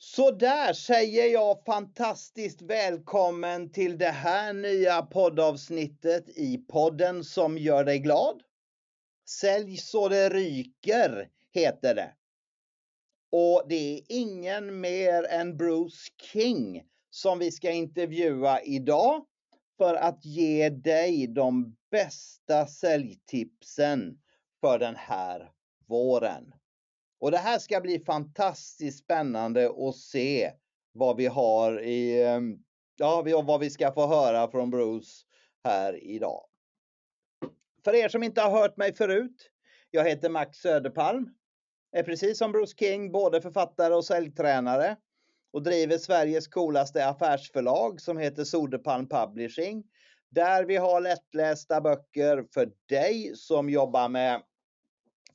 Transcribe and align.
Så 0.00 0.30
där 0.30 0.72
säger 0.72 1.26
jag 1.26 1.64
fantastiskt 1.64 2.62
välkommen 2.62 3.72
till 3.72 3.98
det 3.98 4.10
här 4.10 4.52
nya 4.52 5.02
poddavsnittet 5.02 6.28
i 6.28 6.58
podden 6.58 7.24
som 7.24 7.58
gör 7.58 7.84
dig 7.84 7.98
glad. 7.98 8.42
Sälj 9.28 9.76
så 9.76 10.08
det 10.08 10.28
ryker 10.28 11.28
heter 11.52 11.94
det. 11.94 12.14
Och 13.32 13.62
det 13.68 13.98
är 13.98 14.02
ingen 14.08 14.80
mer 14.80 15.24
än 15.24 15.56
Bruce 15.56 16.10
King 16.32 16.82
som 17.10 17.38
vi 17.38 17.52
ska 17.52 17.70
intervjua 17.70 18.60
idag 18.62 19.24
för 19.78 19.94
att 19.94 20.24
ge 20.24 20.68
dig 20.68 21.26
de 21.26 21.76
bästa 21.90 22.66
säljtipsen 22.66 24.18
för 24.60 24.78
den 24.78 24.96
här 24.96 25.52
våren. 25.86 26.54
Och 27.20 27.30
det 27.30 27.38
här 27.38 27.58
ska 27.58 27.80
bli 27.80 27.98
fantastiskt 27.98 29.04
spännande 29.04 29.70
att 29.88 29.96
se 29.96 30.52
vad 30.92 31.16
vi 31.16 31.26
har 31.26 31.82
i, 31.82 32.22
ehm, 32.22 32.58
ja, 32.96 33.42
vad 33.46 33.60
vi 33.60 33.70
ska 33.70 33.92
få 33.92 34.06
höra 34.06 34.50
från 34.50 34.70
Bruce 34.70 35.24
här 35.64 36.04
idag. 36.04 36.44
För 37.84 37.94
er 37.94 38.08
som 38.08 38.22
inte 38.22 38.40
har 38.40 38.50
hört 38.50 38.76
mig 38.76 38.94
förut. 38.94 39.50
Jag 39.90 40.08
heter 40.08 40.28
Max 40.28 40.58
Söderpalm. 40.58 41.28
Är 41.92 42.02
precis 42.02 42.38
som 42.38 42.52
Bruce 42.52 42.74
King 42.78 43.12
både 43.12 43.40
författare 43.40 43.94
och 43.94 44.04
säljtränare 44.04 44.96
och 45.52 45.62
driver 45.62 45.98
Sveriges 45.98 46.48
coolaste 46.48 47.06
affärsförlag 47.06 48.00
som 48.00 48.18
heter 48.18 48.44
Soderpalm 48.44 49.08
Publishing. 49.08 49.84
Där 50.30 50.64
vi 50.64 50.76
har 50.76 51.00
lättlästa 51.00 51.80
böcker 51.80 52.46
för 52.54 52.72
dig 52.88 53.32
som 53.34 53.70
jobbar 53.70 54.08
med 54.08 54.42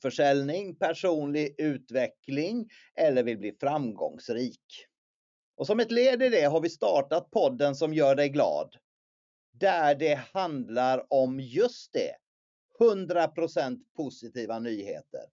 försäljning, 0.04 0.76
personlig 0.76 1.54
utveckling 1.58 2.70
eller 2.94 3.22
vill 3.22 3.38
bli 3.38 3.52
framgångsrik. 3.60 4.60
Och 5.56 5.66
som 5.66 5.80
ett 5.80 5.90
led 5.90 6.22
i 6.22 6.28
det 6.28 6.44
har 6.44 6.60
vi 6.60 6.70
startat 6.70 7.30
podden 7.30 7.74
som 7.74 7.94
gör 7.94 8.14
dig 8.14 8.28
glad. 8.28 8.76
Där 9.52 9.94
det 9.94 10.14
handlar 10.32 11.06
om 11.12 11.40
just 11.40 11.92
det. 11.92 12.14
100% 12.80 13.78
positiva 13.96 14.58
nyheter. 14.58 15.24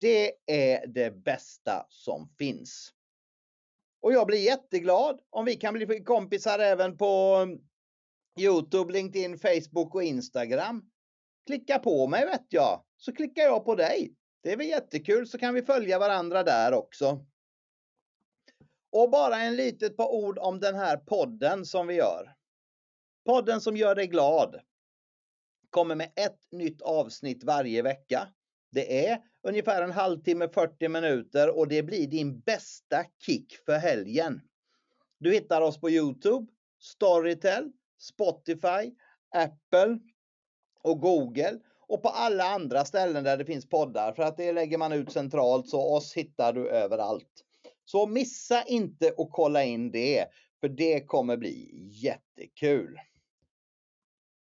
Det 0.00 0.32
är 0.46 0.86
det 0.86 1.10
bästa 1.10 1.86
som 1.88 2.28
finns. 2.38 2.92
Och 4.02 4.12
jag 4.12 4.26
blir 4.26 4.44
jätteglad 4.44 5.20
om 5.30 5.44
vi 5.44 5.56
kan 5.56 5.74
bli 5.74 6.04
kompisar 6.04 6.58
även 6.58 6.96
på 6.96 7.36
um, 7.36 7.60
Youtube, 8.40 8.92
LinkedIn, 8.92 9.38
Facebook 9.38 9.94
och 9.94 10.02
Instagram. 10.02 10.90
Klicka 11.46 11.78
på 11.78 12.06
mig 12.06 12.26
vet 12.26 12.46
jag, 12.48 12.84
så 12.96 13.12
klickar 13.12 13.42
jag 13.42 13.64
på 13.64 13.74
dig. 13.74 14.14
Det 14.42 14.52
är 14.52 14.56
väl 14.56 14.66
jättekul 14.66 15.26
så 15.26 15.38
kan 15.38 15.54
vi 15.54 15.62
följa 15.62 15.98
varandra 15.98 16.42
där 16.42 16.74
också. 16.74 17.26
Och 18.92 19.10
bara 19.10 19.36
en 19.36 19.56
litet 19.56 19.96
par 19.96 20.08
ord 20.08 20.38
om 20.38 20.60
den 20.60 20.74
här 20.74 20.96
podden 20.96 21.64
som 21.64 21.86
vi 21.86 21.94
gör. 21.94 22.34
Podden 23.24 23.60
som 23.60 23.76
gör 23.76 23.94
dig 23.94 24.06
glad 24.06 24.60
kommer 25.70 25.94
med 25.94 26.12
ett 26.16 26.40
nytt 26.50 26.82
avsnitt 26.82 27.44
varje 27.44 27.82
vecka. 27.82 28.28
Det 28.70 29.06
är 29.08 29.22
ungefär 29.42 29.82
en 29.82 29.92
halvtimme, 29.92 30.48
40 30.48 30.88
minuter 30.88 31.58
och 31.58 31.68
det 31.68 31.82
blir 31.82 32.06
din 32.06 32.40
bästa 32.40 33.04
kick 33.26 33.56
för 33.66 33.78
helgen. 33.78 34.40
Du 35.18 35.32
hittar 35.32 35.60
oss 35.60 35.80
på 35.80 35.90
Youtube, 35.90 36.46
Storytel, 36.80 37.72
Spotify, 37.98 38.94
Apple 39.34 39.98
och 40.82 41.00
Google 41.00 41.58
och 41.80 42.02
på 42.02 42.08
alla 42.08 42.44
andra 42.44 42.84
ställen 42.84 43.24
där 43.24 43.36
det 43.36 43.44
finns 43.44 43.68
poddar 43.68 44.12
för 44.12 44.22
att 44.22 44.36
det 44.36 44.52
lägger 44.52 44.78
man 44.78 44.92
ut 44.92 45.12
centralt 45.12 45.68
så 45.68 45.94
oss 45.96 46.14
hittar 46.14 46.52
du 46.52 46.68
överallt. 46.68 47.44
Så 47.84 48.06
missa 48.06 48.64
inte 48.64 49.08
att 49.18 49.30
kolla 49.30 49.64
in 49.64 49.90
det 49.90 50.26
för 50.60 50.68
det 50.68 51.00
kommer 51.00 51.36
bli 51.36 51.70
jättekul. 51.90 52.98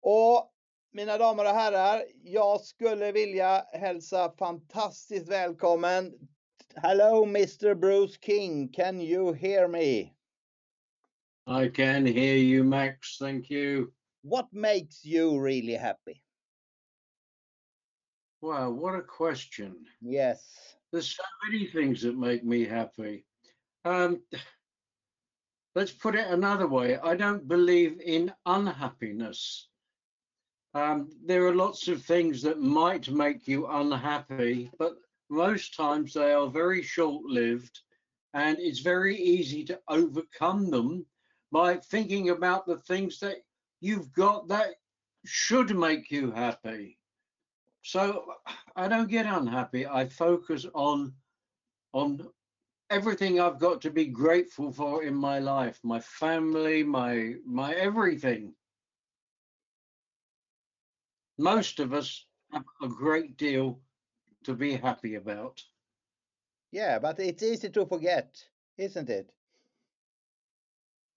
Och 0.03 0.53
mina 0.93 1.19
damer 1.19 1.45
och 1.45 1.51
herrar, 1.51 2.05
jag 2.23 2.61
skulle 2.61 3.13
vilja 3.13 3.65
hälsa 3.73 4.33
fantastiskt 4.39 5.29
välkommen. 5.29 6.13
Hello 6.75 7.25
Mr 7.25 7.75
Bruce 7.75 8.19
King, 8.21 8.69
can 8.69 9.01
you 9.01 9.35
hear 9.35 9.69
me? 9.69 10.13
I 11.63 11.71
can 11.75 12.07
hear 12.07 12.37
you 12.37 12.65
Max, 12.65 13.19
thank 13.19 13.51
you. 13.51 13.91
What 14.23 14.53
makes 14.53 15.05
you 15.05 15.39
really 15.39 15.75
happy? 15.75 16.23
Wow, 18.43 18.71
what 18.71 18.95
a 18.95 19.03
question. 19.03 19.77
Yes. 20.01 20.77
There's 20.93 21.15
so 21.15 21.23
many 21.47 21.67
things 21.67 22.03
that 22.03 22.17
make 22.19 22.45
me 22.45 22.65
happy. 22.65 23.25
Um, 23.85 24.23
let's 25.75 25.93
put 25.93 26.15
it 26.15 26.27
another 26.29 26.67
way. 26.67 26.99
I 26.99 27.17
don't 27.17 27.47
believe 27.47 28.01
in 28.01 28.33
unhappiness. 28.47 29.69
Um, 30.75 31.11
there 31.25 31.47
are 31.47 31.55
lots 31.55 31.89
of 31.89 32.03
things 32.03 32.43
that 32.43 32.61
might 32.61 33.11
make 33.11 33.49
you 33.49 33.67
unhappy, 33.67 34.71
but 34.79 34.95
most 35.29 35.75
times 35.75 36.13
they 36.13 36.33
are 36.33 36.49
very 36.49 36.83
short 36.83 37.25
lived 37.25 37.81
and 38.35 38.59
it's 38.59 38.81
very 38.81 39.17
easy 39.17 39.65
to 39.65 39.81
overcome 39.89 40.71
them 40.71 41.07
by 41.51 41.77
thinking 41.77 42.31
about 42.31 42.67
the 42.67 42.79
things 42.79 43.19
that 43.19 43.39
you've 43.81 44.13
got 44.13 44.49
that 44.49 44.75
should 45.25 45.77
make 45.77 46.11
you 46.11 46.31
happy. 46.31 46.99
So 47.83 48.35
I 48.77 48.89
don't 48.89 49.11
get 49.11 49.27
unhappy. 49.27 49.87
I 49.87 50.07
focus 50.09 50.67
on 50.75 51.15
on 51.93 52.29
everything 52.91 53.41
I've 53.41 53.59
got 53.59 53.81
to 53.83 53.91
be 53.91 54.07
grateful 54.07 54.73
for 54.73 55.03
in 55.03 55.15
my 55.15 55.39
life, 55.39 55.81
my 55.83 56.01
family, 56.01 56.83
my 56.83 57.35
my 57.45 57.75
everything 57.75 58.55
most 61.41 61.81
of 61.81 61.95
us 61.95 62.27
have 62.53 62.65
a 62.83 62.89
great 62.89 63.37
deal 63.37 63.81
to 64.45 64.55
be 64.55 64.75
happy 64.75 65.15
about. 65.15 65.63
Yeah, 66.71 66.99
but 66.99 67.19
it's 67.19 67.43
easy 67.43 67.71
to 67.71 67.87
forget, 67.87 68.45
isn't 68.77 69.09
it? 69.09 69.33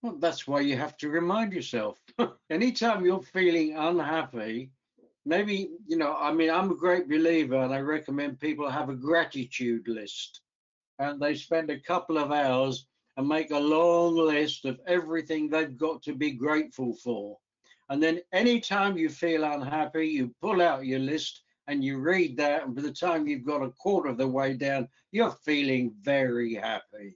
Well, 0.04 0.18
that's 0.20 0.46
why 0.46 0.60
you 0.60 0.76
have 0.76 0.98
to 0.98 1.08
remind 1.08 1.54
yourself. 1.54 1.98
Anytime 2.50 3.06
you're 3.06 3.22
feeling 3.22 3.78
unhappy, 3.78 4.70
maybe, 5.26 5.70
you 5.88 5.96
know, 5.96 6.18
I 6.20 6.34
mean, 6.34 6.50
I'm 6.50 6.72
a 6.72 6.76
great 6.76 7.08
believer 7.08 7.56
and 7.56 7.74
I 7.74 7.80
recommend 7.80 8.42
people 8.42 8.70
have 8.70 8.90
a 8.90 8.96
gratitude 8.96 9.88
list. 9.88 10.42
And 11.00 11.22
they 11.22 11.36
spend 11.36 11.70
a 11.70 11.80
couple 11.80 12.18
of 12.18 12.34
hours 12.34 12.86
and 13.16 13.30
make 13.30 13.52
a 13.52 13.58
long 13.58 14.18
list 14.18 14.66
of 14.66 14.78
everything 14.88 15.50
they've 15.50 15.78
got 15.78 16.04
to 16.04 16.14
be 16.14 16.32
grateful 16.32 16.94
for. 16.96 17.38
And 17.90 18.04
then 18.04 18.20
anytime 18.34 18.98
you 18.98 19.08
feel 19.08 19.46
unhappy, 19.46 20.08
you 20.08 20.36
pull 20.42 20.62
out 20.62 20.86
your 20.86 21.00
list 21.00 21.44
and 21.68 21.82
you 21.82 22.00
read 22.00 22.36
that. 22.38 22.66
And 22.66 22.76
by 22.76 22.82
the 22.82 22.92
time 22.92 23.26
you've 23.26 23.46
got 23.46 23.64
a 23.64 23.72
quarter 23.72 24.10
of 24.10 24.18
the 24.18 24.28
way 24.28 24.54
down, 24.56 24.90
you're 25.14 25.32
feeling 25.46 25.96
very 26.02 26.56
happy. 26.56 27.16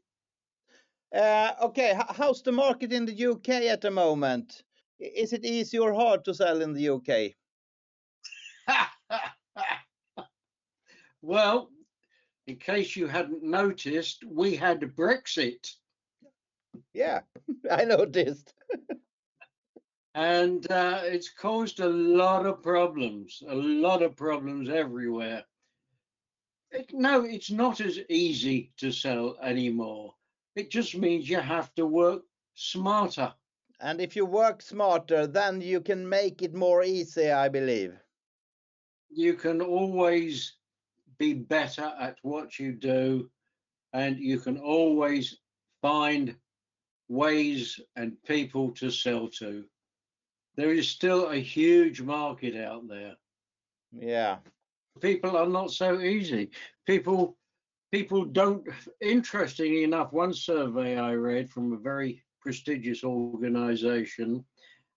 Uh, 1.15 1.53
okay, 1.61 1.97
how's 2.09 2.41
the 2.41 2.51
market 2.51 2.91
in 2.91 3.05
the 3.05 3.25
UK 3.25 3.49
at 3.49 3.81
the 3.81 3.91
moment? 3.91 4.63
Is 4.99 5.31
it 5.31 5.45
easy 5.45 5.79
or 5.79 5.93
hard 5.93 6.25
to 6.25 6.33
sell 6.33 6.61
in 6.61 6.73
the 6.73 6.89
UK? 6.89 7.33
well, 11.21 11.69
in 12.47 12.57
case 12.57 12.95
you 12.95 13.07
hadn't 13.07 13.43
noticed, 13.43 14.23
we 14.25 14.55
had 14.55 14.81
Brexit. 14.81 15.75
Yeah, 16.93 17.21
I 17.71 17.85
noticed. 17.85 18.53
and 20.15 20.69
uh, 20.71 21.01
it's 21.03 21.29
caused 21.29 21.79
a 21.79 21.87
lot 21.87 22.45
of 22.45 22.61
problems, 22.61 23.41
a 23.47 23.55
lot 23.55 24.01
of 24.01 24.15
problems 24.15 24.69
everywhere. 24.69 25.43
It, 26.71 26.91
no, 26.93 27.23
it's 27.23 27.51
not 27.51 27.79
as 27.79 27.99
easy 28.09 28.73
to 28.77 28.91
sell 28.91 29.37
anymore. 29.41 30.16
It 30.57 30.71
just 30.71 30.97
means 30.97 31.29
you 31.29 31.39
have 31.39 31.73
to 31.75 31.85
work 31.85 32.23
smarter. 32.55 33.31
And 33.79 34.01
if 34.01 34.15
you 34.15 34.25
work 34.25 34.63
smarter, 34.63 35.27
then 35.27 35.61
you 35.61 35.79
can 35.79 36.09
make 36.09 36.41
it 36.41 36.55
more 36.55 36.83
easy, 36.83 37.31
I 37.31 37.47
believe. 37.47 37.93
You 39.07 39.35
can 39.35 39.61
always 39.61 40.53
be 41.19 41.35
better 41.35 41.93
at 41.99 42.17
what 42.23 42.57
you 42.57 42.71
do, 42.71 43.29
and 43.93 44.17
you 44.17 44.39
can 44.39 44.57
always 44.57 45.37
find 45.83 46.35
ways 47.07 47.79
and 47.95 48.17
people 48.23 48.71
to 48.71 48.89
sell 48.89 49.27
to. 49.37 49.63
There 50.55 50.73
is 50.73 50.89
still 50.89 51.29
a 51.29 51.37
huge 51.37 52.01
market 52.01 52.55
out 52.55 52.87
there. 52.87 53.15
Yeah. 53.91 54.37
People 55.01 55.37
are 55.37 55.47
not 55.47 55.69
so 55.69 55.99
easy. 55.99 56.49
People 56.87 57.36
people 57.91 58.25
don't 58.25 58.67
interestingly 59.01 59.83
enough 59.83 60.11
one 60.11 60.33
survey 60.33 60.97
I 60.97 61.13
read 61.13 61.49
from 61.49 61.73
a 61.73 61.77
very 61.77 62.23
prestigious 62.41 63.03
organization 63.03 64.43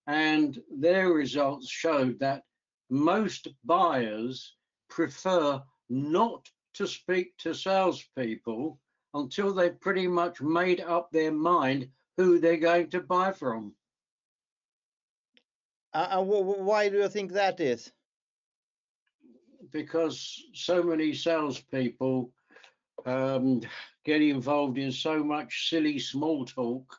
and 0.07 0.61
their 0.77 1.09
results 1.09 1.69
showed 1.69 2.19
that 2.19 2.43
most 2.89 3.47
buyers 3.63 4.55
prefer 4.89 5.61
not 5.89 6.49
to 6.73 6.87
speak 6.87 7.37
to 7.37 7.53
salespeople 7.53 8.79
until 9.13 9.53
they've 9.53 9.79
pretty 9.79 10.07
much 10.07 10.41
made 10.41 10.81
up 10.81 11.09
their 11.11 11.31
mind 11.31 11.89
who 12.17 12.39
they're 12.39 12.57
going 12.57 12.89
to 12.89 13.01
buy 13.01 13.31
from. 13.31 13.73
Uh, 15.93 16.21
why 16.21 16.87
do 16.89 16.97
you 16.97 17.09
think 17.09 17.31
that 17.31 17.59
is? 17.59 17.91
Because 19.71 20.43
so 20.53 20.81
many 20.81 21.13
salespeople 21.13 22.31
um, 23.05 23.61
get 24.05 24.21
involved 24.21 24.77
in 24.77 24.91
so 24.91 25.23
much 25.23 25.69
silly 25.69 25.99
small 25.99 26.45
talk 26.45 26.97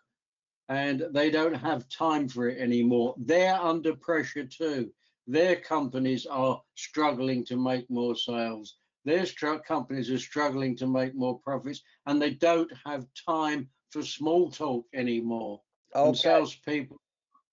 and 0.69 1.05
they 1.13 1.31
don't 1.31 1.55
have 1.55 1.89
time 1.89 2.29
for 2.29 2.49
it 2.49 2.59
anymore. 2.59 3.15
They're 3.19 3.61
under 3.61 3.95
pressure 3.95 4.45
too. 4.45 4.91
Their 5.27 5.57
companies 5.57 6.27
are 6.27 6.63
struggling 6.75 7.45
to 7.47 7.57
make 7.57 7.89
more 7.91 8.17
sales. 8.17 8.77
Their 9.05 9.27
companies 9.67 10.11
are 10.11 10.19
struggling 10.19 10.77
to 10.77 10.87
make 10.87 11.15
more 11.15 11.39
profits 11.41 11.83
and 12.07 12.21
they 12.21 12.31
don't 12.31 12.71
have 12.87 13.07
time 13.29 13.69
for 13.91 14.03
small 14.03 14.51
talk 14.51 14.87
anymore. 14.95 15.61
Okay. 15.95 16.09
And 16.09 16.17
salespeople, 16.17 17.01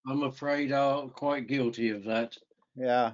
I'm 0.07 0.23
afraid, 0.23 0.71
are 0.71 1.07
quite 1.09 1.47
guilty 1.47 1.89
of 1.89 2.03
that. 2.05 2.37
Yeah. 2.75 3.11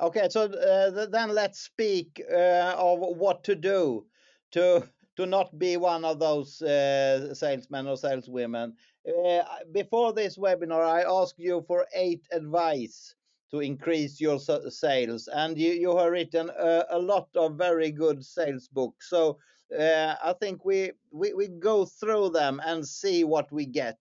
Okay, 0.00 0.28
so 0.30 0.44
uh, 0.44 1.06
then 1.06 1.30
let's 1.30 1.60
speak 1.60 2.22
uh, 2.30 2.74
of 2.76 2.98
what 3.00 3.44
to 3.44 3.54
do 3.54 4.06
to 4.52 4.88
to 5.16 5.26
not 5.26 5.58
be 5.58 5.76
one 5.76 6.04
of 6.04 6.18
those 6.18 6.60
uh, 6.60 7.34
salesmen 7.34 7.86
or 7.86 7.96
saleswomen. 7.96 8.74
Uh, 9.08 9.42
before 9.72 10.12
this 10.12 10.36
webinar, 10.36 10.84
I 10.84 11.02
asked 11.02 11.38
you 11.38 11.64
for 11.66 11.86
eight 11.94 12.26
advice 12.32 13.14
to 13.50 13.60
increase 13.60 14.20
your 14.20 14.38
sales, 14.38 15.28
and 15.28 15.56
you, 15.56 15.72
you 15.72 15.96
have 15.96 16.10
written 16.10 16.50
a, 16.50 16.84
a 16.90 16.98
lot 16.98 17.28
of 17.36 17.56
very 17.56 17.90
good 17.90 18.24
sales 18.24 18.68
books. 18.68 19.08
So 19.08 19.38
uh, 19.78 20.16
I 20.22 20.34
think 20.40 20.64
we, 20.64 20.92
we 21.12 21.32
we 21.32 21.48
go 21.48 21.84
through 21.84 22.30
them 22.30 22.60
and 22.64 22.86
see 22.86 23.24
what 23.24 23.50
we 23.52 23.66
get. 23.66 23.98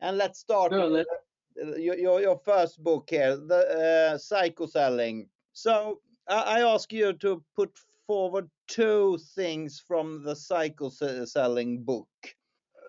And 0.00 0.18
let's 0.18 0.40
start 0.40 0.72
no, 0.72 0.88
let 0.88 1.06
your, 1.78 1.96
your, 1.96 2.20
your 2.20 2.38
first 2.44 2.82
book 2.82 3.08
here, 3.10 3.36
the 3.36 4.12
uh, 4.14 4.18
psycho 4.18 4.66
selling. 4.66 5.28
So 5.52 6.00
I, 6.28 6.60
I 6.60 6.60
ask 6.60 6.92
you 6.92 7.12
to 7.14 7.42
put 7.56 7.70
forward 8.10 8.50
two 8.66 9.16
things 9.36 9.80
from 9.86 10.24
the 10.24 10.34
psycho 10.34 10.88
selling 10.88 11.80
book. 11.84 12.08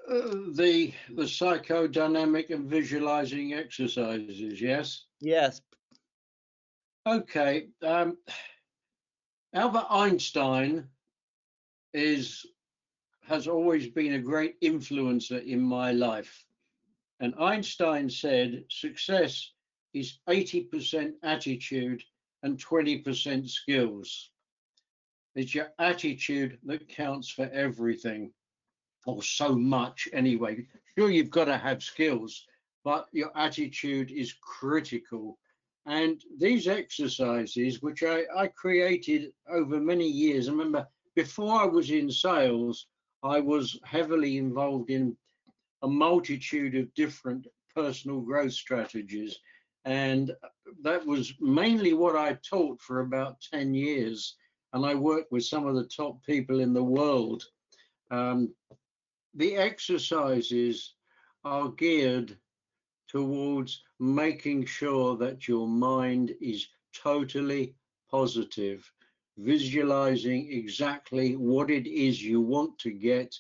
Uh, 0.10 0.50
the 0.56 0.92
the 1.16 1.28
psychodynamic 1.38 2.50
and 2.50 2.68
visualizing 2.68 3.54
exercises 3.54 4.60
yes 4.60 5.06
yes 5.20 5.62
okay 7.08 7.68
um, 7.84 8.18
albert 9.54 9.86
einstein 9.92 10.88
is 11.94 12.44
has 13.22 13.48
always 13.48 13.88
been 13.88 14.14
a 14.14 14.20
great 14.32 14.60
influencer 14.62 15.46
in 15.46 15.62
my 15.62 15.92
life. 15.92 16.44
And 17.20 17.36
Einstein 17.40 18.10
said 18.10 18.66
success 18.70 19.52
is 19.94 20.18
80% 20.28 21.14
attitude 21.22 22.04
and 22.42 22.58
20% 22.58 23.48
skills. 23.48 24.31
It's 25.36 25.56
your 25.56 25.72
attitude 25.80 26.60
that 26.66 26.90
counts 26.90 27.30
for 27.30 27.50
everything, 27.54 28.32
or 29.06 29.24
so 29.24 29.56
much 29.56 30.08
anyway. 30.14 30.66
Sure, 30.98 31.10
you've 31.10 31.30
got 31.30 31.46
to 31.46 31.58
have 31.58 31.82
skills, 31.82 32.46
but 32.84 33.08
your 33.12 33.32
attitude 33.36 34.12
is 34.12 34.34
critical. 34.42 35.38
And 35.86 36.22
these 36.38 36.68
exercises, 36.68 37.82
which 37.82 38.04
I, 38.04 38.24
I 38.36 38.48
created 38.48 39.32
over 39.50 39.80
many 39.80 40.08
years, 40.08 40.48
I 40.48 40.52
remember 40.52 40.88
before 41.16 41.62
I 41.62 41.66
was 41.66 41.92
in 41.92 42.12
sales, 42.12 42.88
I 43.24 43.40
was 43.40 43.80
heavily 43.84 44.38
involved 44.38 44.90
in 44.90 45.16
a 45.82 45.88
multitude 45.88 46.76
of 46.76 46.94
different 46.94 47.48
personal 47.74 48.22
growth 48.22 48.54
strategies. 48.54 49.40
And 49.86 50.32
that 50.84 51.06
was 51.06 51.34
mainly 51.40 51.94
what 51.94 52.16
I 52.16 52.38
taught 52.48 52.80
for 52.82 53.00
about 53.00 53.42
10 53.52 53.74
years. 53.74 54.36
And 54.74 54.86
I 54.86 54.96
worked 54.96 55.32
with 55.32 55.46
some 55.46 55.68
of 55.68 55.76
the 55.76 55.86
top 55.86 56.24
people 56.24 56.60
in 56.60 56.74
the 56.74 56.84
world. 56.84 57.44
Um, 58.10 58.54
the 59.34 59.56
exercises 59.56 60.94
are 61.44 61.70
geared 61.70 62.38
towards 63.08 63.84
making 64.00 64.66
sure 64.66 65.18
that 65.18 65.48
your 65.48 65.68
mind 65.68 66.34
is 66.40 66.68
totally 66.94 67.76
positive 68.10 68.90
visualizing 69.38 70.52
exactly 70.52 71.36
what 71.36 71.72
it 71.72 71.88
is 71.88 72.22
you 72.22 72.42
want 72.42 72.78
to 72.80 72.92
get. 72.92 73.36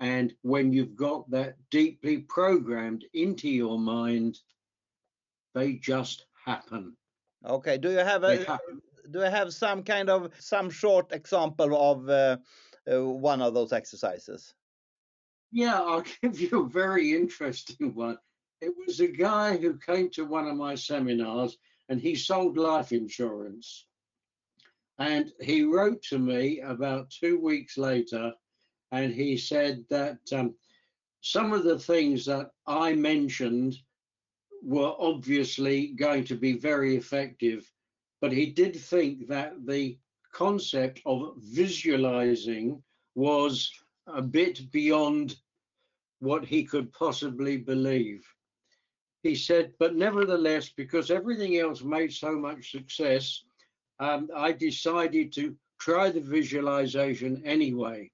And 0.00 0.34
when 0.42 0.72
you've 0.72 0.96
got 0.96 1.30
that 1.30 1.56
deeply 1.70 2.18
programmed 2.18 3.04
into 3.14 3.48
your 3.48 3.78
mind, 3.78 4.38
they 5.54 5.74
just 5.74 6.26
happen. 6.44 6.96
Okay. 7.44 7.78
Do 7.78 7.90
you 7.90 7.98
have 7.98 8.24
a 8.24 8.60
do 9.10 9.22
I 9.22 9.28
have 9.28 9.52
some 9.52 9.82
kind 9.82 10.10
of 10.10 10.32
some 10.38 10.70
short 10.70 11.12
example 11.12 11.76
of 11.76 12.08
uh, 12.08 12.36
uh, 12.90 13.04
one 13.04 13.42
of 13.42 13.54
those 13.54 13.72
exercises? 13.72 14.54
Yeah, 15.52 15.80
I'll 15.80 16.04
give 16.22 16.40
you 16.40 16.64
a 16.64 16.68
very 16.68 17.14
interesting 17.14 17.94
one. 17.94 18.18
It 18.60 18.72
was 18.86 19.00
a 19.00 19.08
guy 19.08 19.56
who 19.56 19.78
came 19.78 20.10
to 20.10 20.24
one 20.24 20.48
of 20.48 20.56
my 20.56 20.74
seminars 20.74 21.58
and 21.88 22.00
he 22.00 22.14
sold 22.14 22.56
life 22.56 22.92
insurance. 22.92 23.86
And 24.98 25.32
he 25.40 25.62
wrote 25.62 26.02
to 26.04 26.18
me 26.18 26.60
about 26.60 27.10
two 27.10 27.38
weeks 27.38 27.76
later, 27.76 28.32
and 28.92 29.12
he 29.12 29.36
said 29.36 29.84
that 29.90 30.18
um, 30.32 30.54
some 31.20 31.52
of 31.52 31.64
the 31.64 31.78
things 31.78 32.24
that 32.26 32.50
I 32.66 32.94
mentioned 32.94 33.76
were 34.62 34.94
obviously 34.98 35.88
going 35.88 36.24
to 36.24 36.34
be 36.34 36.54
very 36.54 36.96
effective, 36.96 37.70
but 38.26 38.32
he 38.32 38.46
did 38.46 38.74
think 38.74 39.28
that 39.28 39.52
the 39.66 39.96
concept 40.32 41.00
of 41.06 41.34
visualizing 41.38 42.82
was 43.14 43.70
a 44.08 44.20
bit 44.20 44.68
beyond 44.72 45.36
what 46.18 46.44
he 46.44 46.64
could 46.64 46.92
possibly 46.92 47.56
believe. 47.56 48.26
He 49.22 49.36
said, 49.36 49.74
but 49.78 49.94
nevertheless, 49.94 50.70
because 50.70 51.12
everything 51.12 51.56
else 51.58 51.84
made 51.84 52.12
so 52.12 52.32
much 52.32 52.72
success, 52.72 53.44
um, 54.00 54.28
I 54.36 54.50
decided 54.50 55.32
to 55.34 55.54
try 55.78 56.10
the 56.10 56.20
visualization 56.20 57.40
anyway. 57.44 58.10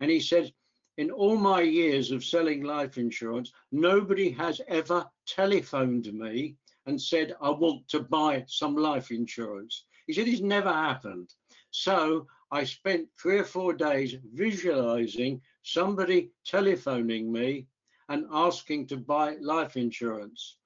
And 0.00 0.10
he 0.10 0.18
said, 0.18 0.52
in 0.98 1.12
all 1.12 1.36
my 1.36 1.60
years 1.60 2.10
of 2.10 2.24
selling 2.24 2.64
life 2.64 2.98
insurance, 2.98 3.52
nobody 3.70 4.30
has 4.30 4.60
ever 4.66 5.06
telephoned 5.28 6.12
me 6.12 6.56
and 6.86 7.00
said, 7.00 7.34
I 7.40 7.50
want 7.50 7.88
to 7.88 8.00
buy 8.00 8.44
some 8.46 8.76
life 8.76 9.10
insurance. 9.10 9.84
He 10.06 10.12
said, 10.12 10.28
it's 10.28 10.40
never 10.40 10.72
happened. 10.72 11.32
So 11.70 12.26
I 12.50 12.64
spent 12.64 13.08
three 13.20 13.38
or 13.38 13.44
four 13.44 13.72
days 13.72 14.16
visualizing 14.34 15.40
somebody 15.62 16.30
telephoning 16.46 17.32
me 17.32 17.66
and 18.08 18.26
asking 18.32 18.86
to 18.88 18.96
buy 18.96 19.36
life 19.40 19.76
insurance. 19.76 20.56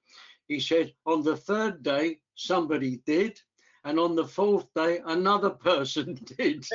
He 0.47 0.59
said, 0.59 0.93
on 1.05 1.23
the 1.23 1.37
third 1.37 1.83
day, 1.83 2.19
somebody 2.35 3.01
did 3.05 3.39
and 3.83 3.99
on 3.99 4.15
the 4.15 4.25
fourth 4.25 4.67
day 4.75 5.01
another 5.05 5.49
person 5.69 6.17
did 6.37 6.65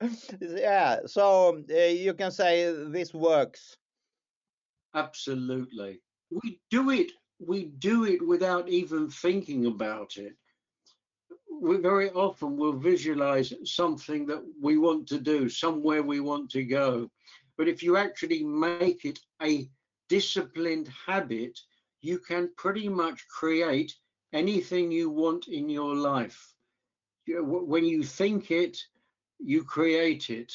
yeah 0.40 0.98
so 1.06 1.62
uh, 1.70 1.74
you 1.74 2.14
can 2.14 2.30
say 2.30 2.72
this 2.88 3.14
works 3.14 3.76
absolutely 4.94 6.00
we 6.30 6.60
do 6.70 6.90
it 6.90 7.12
we 7.38 7.66
do 7.66 8.04
it 8.04 8.26
without 8.26 8.68
even 8.68 9.08
thinking 9.10 9.66
about 9.66 10.16
it. 10.16 10.34
We 11.60 11.78
very 11.78 12.10
often 12.10 12.56
will 12.56 12.72
visualize 12.78 13.52
something 13.64 14.26
that 14.26 14.42
we 14.60 14.76
want 14.78 15.06
to 15.08 15.18
do, 15.18 15.48
somewhere 15.48 16.02
we 16.02 16.20
want 16.20 16.50
to 16.50 16.62
go. 16.64 17.10
But 17.56 17.68
if 17.68 17.82
you 17.82 17.96
actually 17.96 18.44
make 18.44 19.04
it 19.04 19.18
a 19.42 19.68
disciplined 20.08 20.88
habit, 21.06 21.58
you 22.02 22.18
can 22.18 22.50
pretty 22.56 22.88
much 22.88 23.26
create 23.28 23.92
anything 24.32 24.90
you 24.92 25.10
want 25.10 25.48
in 25.48 25.68
your 25.68 25.94
life. 25.94 26.54
When 27.26 27.84
you 27.84 28.02
think 28.02 28.50
it, 28.50 28.78
you 29.38 29.64
create 29.64 30.30
it. 30.30 30.52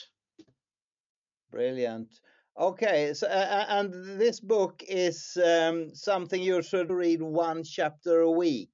Brilliant. 1.52 2.22
Okay, 2.60 3.14
so 3.14 3.28
uh, 3.28 3.66
and 3.70 3.94
this 4.20 4.40
book 4.40 4.84
is 4.88 5.38
um, 5.44 5.96
something 5.96 6.42
you 6.42 6.62
should 6.62 6.92
read 6.92 7.22
one 7.22 7.64
chapter 7.64 8.22
a 8.22 8.32
week. 8.32 8.72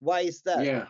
Why 0.00 0.20
is 0.20 0.42
that? 0.42 0.64
Yeah. 0.64 0.86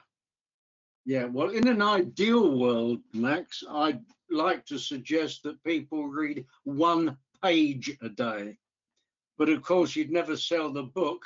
Yeah, 1.05 1.25
well, 1.25 1.51
in 1.51 1.69
an 1.69 1.81
ideal 1.81 2.59
world, 2.59 3.01
Max, 3.15 3.63
I'd 3.71 4.03
like 4.31 4.67
to 4.67 4.79
suggest 4.79 5.43
that 5.45 5.63
people 5.65 6.07
read 6.07 6.45
one 6.65 7.17
page 7.43 7.97
a 8.03 8.11
day. 8.11 8.59
But 9.39 9.49
of 9.49 9.63
course, 9.63 9.95
you'd 9.97 10.11
never 10.11 10.37
sell 10.37 10.71
the 10.73 10.83
book 10.83 11.25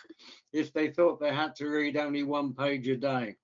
if 0.52 0.72
they 0.72 0.90
thought 0.90 1.18
they 1.18 1.34
had 1.34 1.56
to 1.56 1.66
read 1.66 1.96
only 1.96 2.22
one 2.22 2.54
page 2.54 2.86
a 2.88 2.96
day. 2.96 3.36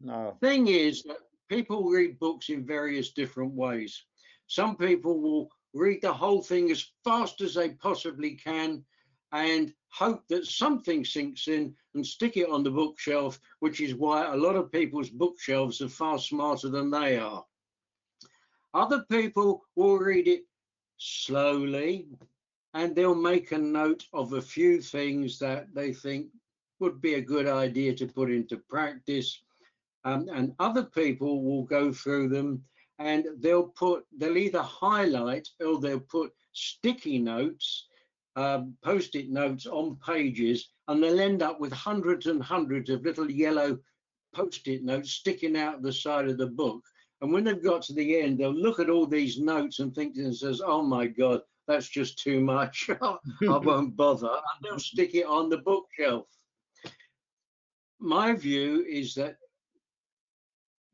No. 0.00 0.36
Thing 0.40 0.68
is 0.68 1.02
that 1.02 1.18
people 1.48 1.84
read 1.84 2.18
books 2.18 2.48
in 2.48 2.64
various 2.64 3.12
different 3.12 3.52
ways. 3.52 4.04
Some 4.46 4.76
people 4.76 5.20
will 5.20 5.50
read 5.74 6.02
the 6.02 6.12
whole 6.12 6.42
thing 6.42 6.70
as 6.70 6.90
fast 7.04 7.40
as 7.40 7.54
they 7.54 7.70
possibly 7.70 8.34
can 8.34 8.84
and 9.32 9.72
hope 9.88 10.26
that 10.28 10.46
something 10.46 11.04
sinks 11.04 11.48
in 11.48 11.74
and 11.94 12.06
stick 12.06 12.36
it 12.36 12.48
on 12.48 12.62
the 12.62 12.70
bookshelf, 12.70 13.40
which 13.60 13.80
is 13.80 13.94
why 13.94 14.26
a 14.26 14.36
lot 14.36 14.56
of 14.56 14.72
people's 14.72 15.10
bookshelves 15.10 15.80
are 15.80 15.88
far 15.88 16.18
smarter 16.18 16.68
than 16.68 16.90
they 16.90 17.18
are. 17.18 17.44
Other 18.74 19.04
people 19.10 19.62
will 19.76 19.98
read 19.98 20.28
it 20.28 20.44
slowly 20.96 22.06
and 22.74 22.94
they'll 22.94 23.14
make 23.14 23.52
a 23.52 23.58
note 23.58 24.06
of 24.12 24.32
a 24.32 24.42
few 24.42 24.80
things 24.80 25.38
that 25.38 25.74
they 25.74 25.92
think 25.92 26.28
would 26.80 27.00
be 27.00 27.14
a 27.14 27.20
good 27.20 27.46
idea 27.46 27.94
to 27.94 28.06
put 28.06 28.30
into 28.30 28.56
practice. 28.56 29.42
Um, 30.04 30.28
and 30.32 30.54
other 30.58 30.84
people 30.84 31.42
will 31.42 31.64
go 31.64 31.92
through 31.92 32.28
them 32.28 32.64
and 33.02 33.26
they'll 33.40 33.68
put, 33.68 34.04
they'll 34.16 34.36
either 34.36 34.62
highlight 34.62 35.48
or 35.64 35.80
they'll 35.80 35.98
put 35.98 36.32
sticky 36.52 37.18
notes, 37.18 37.86
um, 38.36 38.76
post-it 38.84 39.28
notes 39.28 39.66
on 39.66 39.98
pages, 40.06 40.70
and 40.86 41.02
they'll 41.02 41.20
end 41.20 41.42
up 41.42 41.58
with 41.58 41.72
hundreds 41.72 42.26
and 42.26 42.42
hundreds 42.42 42.90
of 42.90 43.02
little 43.02 43.30
yellow 43.30 43.78
post-it 44.34 44.84
notes 44.84 45.10
sticking 45.10 45.56
out 45.56 45.82
the 45.82 45.92
side 45.92 46.28
of 46.28 46.38
the 46.38 46.46
book. 46.46 46.82
And 47.20 47.32
when 47.32 47.44
they've 47.44 47.62
got 47.62 47.82
to 47.82 47.92
the 47.92 48.20
end, 48.20 48.38
they'll 48.38 48.54
look 48.54 48.78
at 48.80 48.90
all 48.90 49.06
these 49.06 49.38
notes 49.38 49.80
and 49.80 49.94
think 49.94 50.14
to 50.14 50.22
themselves, 50.22 50.62
oh 50.64 50.82
my 50.82 51.06
God, 51.06 51.40
that's 51.66 51.88
just 51.88 52.18
too 52.18 52.40
much. 52.40 52.88
I 53.02 53.16
won't 53.42 53.96
bother. 53.96 54.28
And 54.28 54.62
they'll 54.62 54.78
stick 54.78 55.14
it 55.14 55.26
on 55.26 55.48
the 55.48 55.58
bookshelf. 55.58 56.26
My 58.00 58.32
view 58.32 58.84
is 58.88 59.14
that 59.14 59.36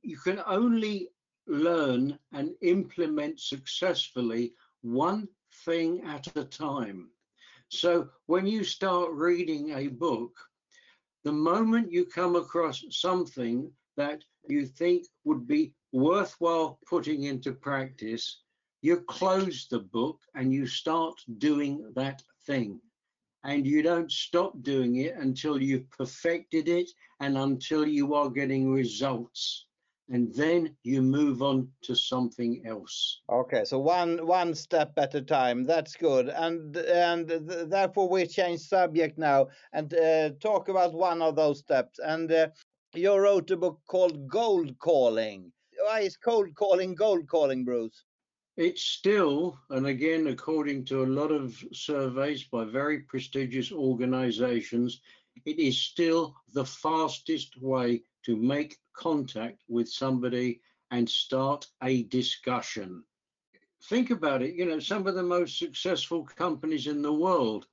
you 0.02 0.18
can 0.18 0.40
only 0.46 1.10
learn 1.48 2.18
and 2.32 2.54
implement 2.60 3.40
successfully 3.40 4.52
one 4.82 5.28
thing 5.64 6.02
at 6.02 6.36
a 6.36 6.44
time. 6.44 7.10
So 7.70 8.08
when 8.26 8.46
you 8.46 8.64
start 8.64 9.12
reading 9.12 9.72
a 9.72 9.88
book, 9.88 10.36
the 11.24 11.32
moment 11.32 11.92
you 11.92 12.04
come 12.04 12.36
across 12.36 12.84
something 12.90 13.70
that 13.96 14.22
you 14.48 14.66
think 14.66 15.06
would 15.24 15.46
be 15.46 15.74
worthwhile 15.92 16.78
putting 16.88 17.24
into 17.24 17.52
practice, 17.52 18.42
you 18.82 19.00
close 19.00 19.66
the 19.68 19.80
book 19.80 20.20
and 20.34 20.52
you 20.52 20.66
start 20.66 21.20
doing 21.38 21.92
that 21.96 22.22
thing. 22.46 22.80
And 23.44 23.66
you 23.66 23.82
don't 23.82 24.10
stop 24.10 24.62
doing 24.62 24.96
it 24.96 25.14
until 25.16 25.60
you've 25.60 25.90
perfected 25.90 26.68
it 26.68 26.90
and 27.20 27.36
until 27.38 27.86
you 27.86 28.14
are 28.14 28.30
getting 28.30 28.70
results. 28.70 29.67
And 30.10 30.34
then 30.34 30.74
you 30.84 31.02
move 31.02 31.42
on 31.42 31.68
to 31.82 31.94
something 31.94 32.62
else. 32.66 33.20
Okay, 33.30 33.64
so 33.64 33.78
one 33.78 34.26
one 34.26 34.54
step 34.54 34.92
at 34.96 35.14
a 35.14 35.20
time. 35.20 35.64
That's 35.64 35.96
good. 35.96 36.28
And 36.28 36.76
and 36.76 37.28
th 37.28 37.68
therefore 37.68 38.08
we 38.08 38.26
change 38.26 38.60
subject 38.60 39.18
now 39.18 39.48
and 39.72 39.92
uh, 39.92 40.30
talk 40.40 40.68
about 40.68 40.94
one 40.94 41.20
of 41.20 41.36
those 41.36 41.58
steps. 41.58 41.98
And 41.98 42.32
uh, 42.32 42.48
you 42.94 43.14
wrote 43.16 43.50
a 43.50 43.56
book 43.56 43.80
called 43.86 44.28
Gold 44.28 44.78
Calling. 44.78 45.52
Why 45.84 46.00
is 46.00 46.16
cold 46.16 46.54
calling 46.54 46.94
gold 46.94 47.28
calling, 47.28 47.64
Bruce? 47.64 48.04
It's 48.56 48.82
still, 48.82 49.58
and 49.70 49.86
again, 49.86 50.26
according 50.26 50.86
to 50.86 51.04
a 51.04 51.12
lot 51.20 51.30
of 51.30 51.62
surveys 51.72 52.44
by 52.44 52.64
very 52.64 53.00
prestigious 53.00 53.70
organizations, 53.70 55.00
it 55.44 55.58
is 55.60 55.78
still 55.78 56.34
the 56.54 56.64
fastest 56.64 57.60
way 57.60 58.02
to 58.24 58.36
make 58.36 58.76
contact 58.98 59.62
with 59.68 59.88
somebody 59.88 60.60
and 60.90 61.08
start 61.08 61.66
a 61.82 62.02
discussion. 62.04 63.04
Think 63.84 64.10
about 64.10 64.42
it, 64.42 64.54
you 64.56 64.66
know, 64.66 64.80
some 64.80 65.06
of 65.06 65.14
the 65.14 65.22
most 65.22 65.58
successful 65.58 66.24
companies 66.24 66.88
in 66.88 67.00
the 67.00 67.12
world 67.12 67.66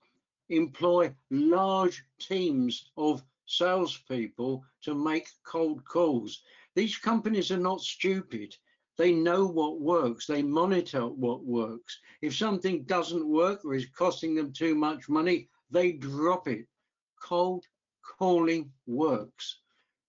employ 0.49 1.13
large 1.31 2.05
teams 2.19 2.91
of 2.95 3.23
salespeople 3.47 4.63
to 4.83 4.93
make 4.93 5.27
cold 5.43 5.83
calls. 5.85 6.43
These 6.75 6.97
companies 6.97 7.51
are 7.51 7.57
not 7.57 7.81
stupid. 7.81 8.55
They 8.97 9.11
know 9.11 9.47
what 9.47 9.81
works. 9.81 10.27
They 10.27 10.43
monitor 10.43 11.07
what 11.07 11.43
works. 11.43 11.99
If 12.21 12.35
something 12.35 12.83
doesn't 12.83 13.27
work 13.27 13.65
or 13.65 13.73
is 13.73 13.87
costing 13.97 14.35
them 14.35 14.53
too 14.53 14.75
much 14.75 15.09
money, 15.09 15.49
they 15.71 15.93
drop 15.93 16.47
it. 16.47 16.67
Cold 17.19 17.65
calling 18.03 18.71
works. 18.85 19.57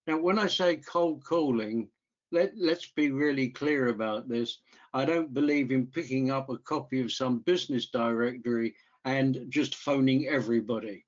Now, 0.07 0.19
when 0.19 0.39
I 0.39 0.47
say 0.47 0.77
cold 0.77 1.25
calling, 1.25 1.89
let, 2.33 2.53
let's 2.57 2.87
be 2.89 3.11
really 3.11 3.49
clear 3.49 3.89
about 3.89 4.29
this. 4.29 4.59
I 4.95 5.05
don't 5.05 5.35
believe 5.35 5.71
in 5.71 5.87
picking 5.87 6.31
up 6.31 6.49
a 6.49 6.59
copy 6.59 7.01
of 7.01 7.13
some 7.13 7.41
business 7.41 7.87
directory 7.87 8.75
and 9.05 9.47
just 9.49 9.77
phoning 9.77 10.27
everybody. 10.27 11.05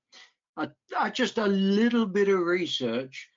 I, 0.57 0.69
I 0.97 1.09
just 1.09 1.37
a 1.37 1.47
little 1.47 2.05
bit 2.05 2.29
of 2.29 2.39
research 2.39 3.29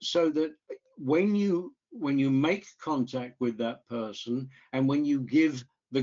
so 0.00 0.30
that 0.30 0.52
when 0.98 1.34
you 1.34 1.74
when 1.90 2.18
you 2.18 2.28
make 2.28 2.66
contact 2.82 3.40
with 3.40 3.56
that 3.58 3.86
person 3.88 4.48
and 4.72 4.88
when 4.88 5.04
you 5.04 5.20
give 5.20 5.64
the 5.92 6.02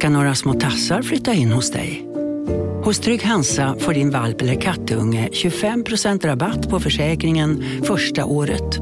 Ska 0.00 0.10
några 0.10 0.34
små 0.34 0.54
tassar 0.54 1.02
flytta 1.02 1.34
in 1.34 1.52
hos 1.52 1.70
dig? 1.70 2.06
Hos 2.84 2.98
Trygg 2.98 3.22
Hansa 3.22 3.76
får 3.78 3.94
din 3.94 4.10
valp 4.10 4.40
eller 4.40 4.60
kattunge 4.60 5.28
25% 5.32 6.26
rabatt 6.26 6.70
på 6.70 6.80
försäkringen 6.80 7.64
första 7.84 8.24
året. 8.24 8.78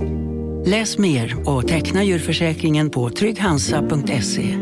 Läs 0.66 0.98
mer 0.98 1.48
och 1.48 1.68
teckna 1.68 2.04
djurförsäkringen 2.04 2.90
på 2.90 3.10
trygghansa.se. 3.10 4.58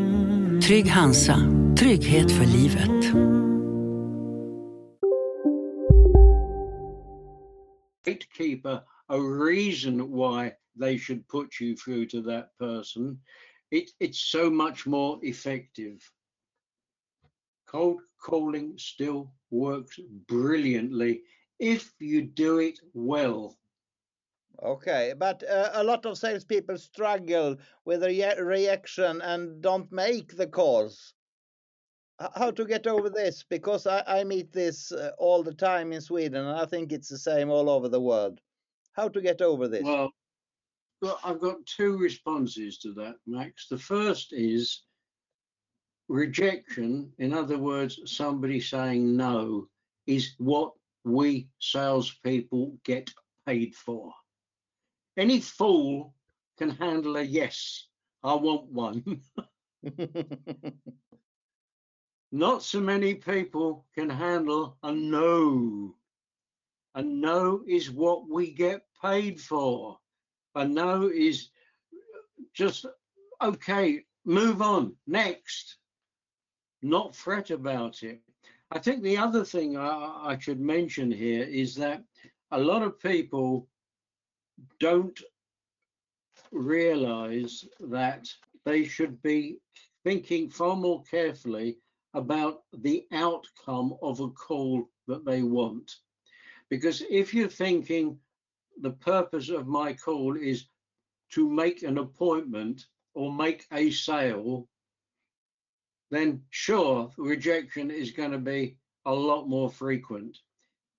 Trygg 0.66 0.90
Hansa 0.90 1.36
Trygghet 1.78 2.32
för 2.32 2.44
livet. 2.44 3.12
Gatekeeper 8.06 8.80
a 9.08 9.18
reason 9.48 9.98
why 9.98 10.50
they 10.80 10.98
should 10.98 11.28
put 11.28 11.60
you 11.60 11.76
through 11.76 12.06
to 12.08 12.30
that 12.30 12.58
person. 12.58 13.18
It, 13.70 13.84
it's 14.00 14.32
so 14.32 14.50
much 14.50 14.86
more 14.86 15.18
effective. 15.22 15.98
Cold 17.66 18.00
calling 18.20 18.74
still 18.78 19.32
works 19.50 19.98
brilliantly 20.28 21.22
if 21.58 21.92
you 21.98 22.22
do 22.22 22.58
it 22.58 22.78
well. 22.94 23.56
Okay, 24.62 25.12
but 25.16 25.42
uh, 25.48 25.70
a 25.74 25.84
lot 25.84 26.06
of 26.06 26.16
salespeople 26.16 26.78
struggle 26.78 27.56
with 27.84 28.00
the 28.00 28.08
re 28.08 28.42
reaction 28.42 29.20
and 29.20 29.60
don't 29.60 29.90
make 29.92 30.36
the 30.36 30.46
calls. 30.46 31.12
How 32.34 32.50
to 32.50 32.64
get 32.64 32.86
over 32.86 33.10
this? 33.10 33.44
Because 33.48 33.86
I, 33.86 34.02
I 34.06 34.24
meet 34.24 34.52
this 34.52 34.90
uh, 34.90 35.10
all 35.18 35.42
the 35.42 35.52
time 35.52 35.92
in 35.92 36.00
Sweden, 36.00 36.46
and 36.46 36.58
I 36.58 36.64
think 36.64 36.90
it's 36.90 37.10
the 37.10 37.18
same 37.18 37.50
all 37.50 37.68
over 37.68 37.90
the 37.90 38.00
world. 38.00 38.40
How 38.92 39.08
to 39.08 39.20
get 39.20 39.42
over 39.42 39.68
this? 39.68 39.82
Well, 39.82 40.10
well, 41.02 41.20
I've 41.22 41.40
got 41.40 41.66
two 41.66 41.98
responses 41.98 42.78
to 42.78 42.94
that, 42.94 43.16
Max. 43.26 43.68
The 43.68 43.76
first 43.76 44.32
is 44.32 44.84
rejection, 46.08 47.12
in 47.18 47.32
other 47.32 47.58
words, 47.58 47.98
somebody 48.04 48.60
saying 48.60 49.16
no, 49.16 49.68
is 50.06 50.34
what 50.38 50.72
we 51.04 51.48
salespeople 51.60 52.76
get 52.84 53.10
paid 53.46 53.74
for. 53.74 54.12
Any 55.16 55.40
fool 55.40 56.14
can 56.58 56.70
handle 56.70 57.16
a 57.16 57.22
yes, 57.22 57.86
I 58.22 58.34
want 58.34 58.66
one. 58.66 59.20
Not 62.32 62.62
so 62.62 62.80
many 62.80 63.14
people 63.14 63.86
can 63.94 64.10
handle 64.10 64.76
a 64.82 64.92
no. 64.92 65.94
A 66.94 67.02
no 67.02 67.62
is 67.66 67.90
what 67.90 68.28
we 68.28 68.52
get 68.52 68.82
paid 69.02 69.40
for. 69.40 69.98
A 70.54 70.66
no 70.66 71.08
is 71.08 71.50
just, 72.52 72.86
okay, 73.42 74.02
move 74.24 74.60
on, 74.60 74.96
next. 75.06 75.76
Not 76.82 77.14
fret 77.14 77.50
about 77.50 78.02
it. 78.02 78.20
I 78.70 78.78
think 78.78 79.02
the 79.02 79.16
other 79.16 79.44
thing 79.44 79.76
I, 79.76 80.22
I 80.24 80.38
should 80.38 80.60
mention 80.60 81.10
here 81.10 81.44
is 81.44 81.74
that 81.76 82.02
a 82.50 82.60
lot 82.60 82.82
of 82.82 83.00
people 83.00 83.68
don't 84.80 85.18
realize 86.52 87.64
that 87.80 88.28
they 88.64 88.84
should 88.84 89.20
be 89.22 89.58
thinking 90.04 90.48
far 90.48 90.76
more 90.76 91.02
carefully 91.04 91.78
about 92.14 92.62
the 92.72 93.06
outcome 93.12 93.96
of 94.02 94.20
a 94.20 94.30
call 94.30 94.88
that 95.06 95.24
they 95.24 95.42
want. 95.42 95.96
Because 96.68 97.02
if 97.10 97.32
you're 97.34 97.48
thinking 97.48 98.18
the 98.80 98.92
purpose 98.92 99.48
of 99.48 99.66
my 99.66 99.92
call 99.92 100.36
is 100.36 100.66
to 101.32 101.48
make 101.48 101.82
an 101.82 101.98
appointment 101.98 102.86
or 103.14 103.32
make 103.32 103.66
a 103.72 103.90
sale, 103.90 104.68
then 106.10 106.42
sure, 106.50 107.10
rejection 107.16 107.90
is 107.90 108.12
going 108.12 108.30
to 108.30 108.38
be 108.38 108.76
a 109.04 109.12
lot 109.12 109.48
more 109.48 109.70
frequent. 109.70 110.38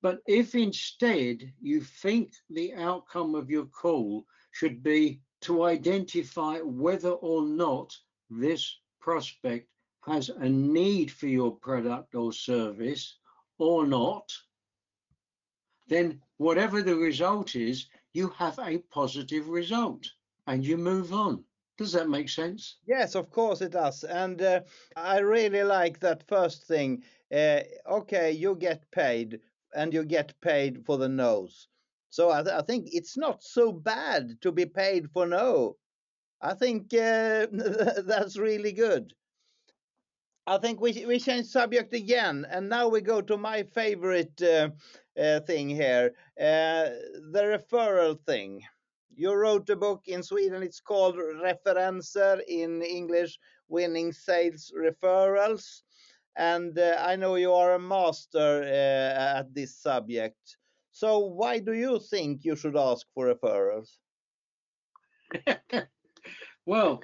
But 0.01 0.21
if 0.27 0.55
instead 0.55 1.53
you 1.61 1.81
think 1.81 2.33
the 2.49 2.73
outcome 2.73 3.35
of 3.35 3.49
your 3.49 3.65
call 3.65 4.25
should 4.51 4.83
be 4.83 5.21
to 5.41 5.63
identify 5.63 6.59
whether 6.59 7.11
or 7.11 7.41
not 7.43 7.95
this 8.29 8.79
prospect 8.99 9.67
has 10.05 10.29
a 10.29 10.49
need 10.49 11.11
for 11.11 11.27
your 11.27 11.55
product 11.57 12.15
or 12.15 12.31
service 12.31 13.17
or 13.57 13.85
not, 13.85 14.31
then 15.87 16.21
whatever 16.37 16.81
the 16.81 16.95
result 16.95 17.55
is, 17.55 17.87
you 18.13 18.29
have 18.29 18.59
a 18.59 18.79
positive 18.89 19.47
result 19.49 20.05
and 20.47 20.65
you 20.65 20.77
move 20.77 21.13
on. 21.13 21.43
Does 21.77 21.93
that 21.93 22.09
make 22.09 22.29
sense? 22.29 22.79
Yes, 22.87 23.15
of 23.15 23.29
course 23.29 23.61
it 23.61 23.71
does. 23.71 24.03
And 24.03 24.41
uh, 24.41 24.61
I 24.95 25.19
really 25.19 25.63
like 25.63 25.99
that 25.99 26.27
first 26.27 26.65
thing. 26.67 27.03
Uh, 27.31 27.61
okay, 27.87 28.31
you 28.31 28.55
get 28.55 28.89
paid 28.91 29.41
and 29.75 29.93
you 29.93 30.03
get 30.05 30.39
paid 30.41 30.85
for 30.85 30.97
the 30.97 31.09
no's. 31.09 31.67
So 32.09 32.31
I, 32.31 32.41
th 32.43 32.53
I 32.53 32.61
think 32.63 32.87
it's 32.91 33.17
not 33.17 33.43
so 33.43 33.71
bad 33.71 34.41
to 34.41 34.51
be 34.51 34.65
paid 34.65 35.11
for 35.11 35.25
no. 35.27 35.77
I 36.41 36.53
think 36.55 36.93
uh, 36.93 37.47
that's 38.11 38.37
really 38.37 38.73
good. 38.73 39.13
I 40.47 40.57
think 40.57 40.79
we 40.81 41.05
we 41.05 41.19
change 41.19 41.45
subject 41.47 41.93
again, 41.93 42.45
and 42.49 42.69
now 42.69 42.87
we 42.87 43.01
go 43.01 43.21
to 43.21 43.37
my 43.37 43.63
favorite 43.63 44.41
uh, 44.41 44.71
uh, 45.17 45.41
thing 45.41 45.69
here, 45.69 46.15
uh, 46.39 46.89
the 47.33 47.43
referral 47.57 48.19
thing. 48.19 48.63
You 49.17 49.33
wrote 49.33 49.67
a 49.71 49.75
book 49.75 50.03
in 50.05 50.21
Sweden. 50.21 50.61
It's 50.61 50.79
called 50.79 51.15
Referenser 51.15 52.39
in 52.47 52.83
English, 52.83 53.39
winning 53.67 54.11
sales 54.11 54.71
referrals. 54.77 55.81
And 56.35 56.77
uh, 56.77 56.97
I 56.99 57.15
know 57.15 57.33
you 57.33 57.51
are 57.51 57.73
a 57.73 57.79
master 57.79 58.61
uh, 58.61 59.39
at 59.39 59.51
this 59.55 59.75
subject. 59.75 60.57
So 60.91 61.17
why 61.17 61.57
do 61.57 61.73
you 61.73 61.99
think 61.99 62.45
you 62.45 62.55
should 62.55 62.77
ask 62.77 63.07
for 63.15 63.33
referrals? 63.33 63.89
well, 66.67 67.01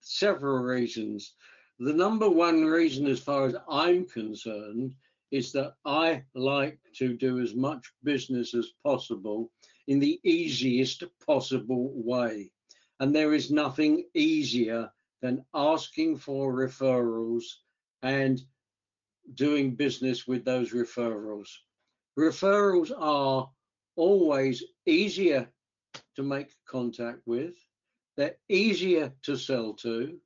several 0.00 0.58
reasons. 0.58 1.34
The 1.78 1.92
number 1.92 2.28
one 2.28 2.64
reason, 2.64 3.06
as 3.06 3.20
far 3.20 3.46
as 3.46 3.54
I'm 3.70 4.06
concerned, 4.08 4.92
is 5.30 5.52
that 5.52 5.74
I 5.84 6.24
like 6.34 6.80
to 6.96 7.16
do 7.16 7.38
as 7.38 7.54
much 7.54 7.92
business 8.02 8.54
as 8.54 8.72
possible 8.82 9.52
in 9.86 9.98
the 9.98 10.20
easiest 10.24 11.04
possible 11.24 11.92
way. 11.94 12.50
And 13.00 13.14
there 13.14 13.34
is 13.34 13.50
nothing 13.50 14.04
easier 14.14 14.90
than 15.20 15.44
asking 15.54 16.18
for 16.18 16.52
referrals 16.52 17.44
and 18.02 18.40
doing 19.34 19.74
business 19.74 20.26
with 20.26 20.44
those 20.44 20.72
referrals. 20.72 21.48
Referrals 22.18 22.92
are 22.96 23.50
always 23.96 24.62
easier 24.86 25.48
to 26.16 26.22
make 26.22 26.54
contact 26.66 27.20
with, 27.26 27.54
they're 28.16 28.36
easier 28.48 29.12
to 29.22 29.36
sell 29.36 29.72
to, 29.74 30.18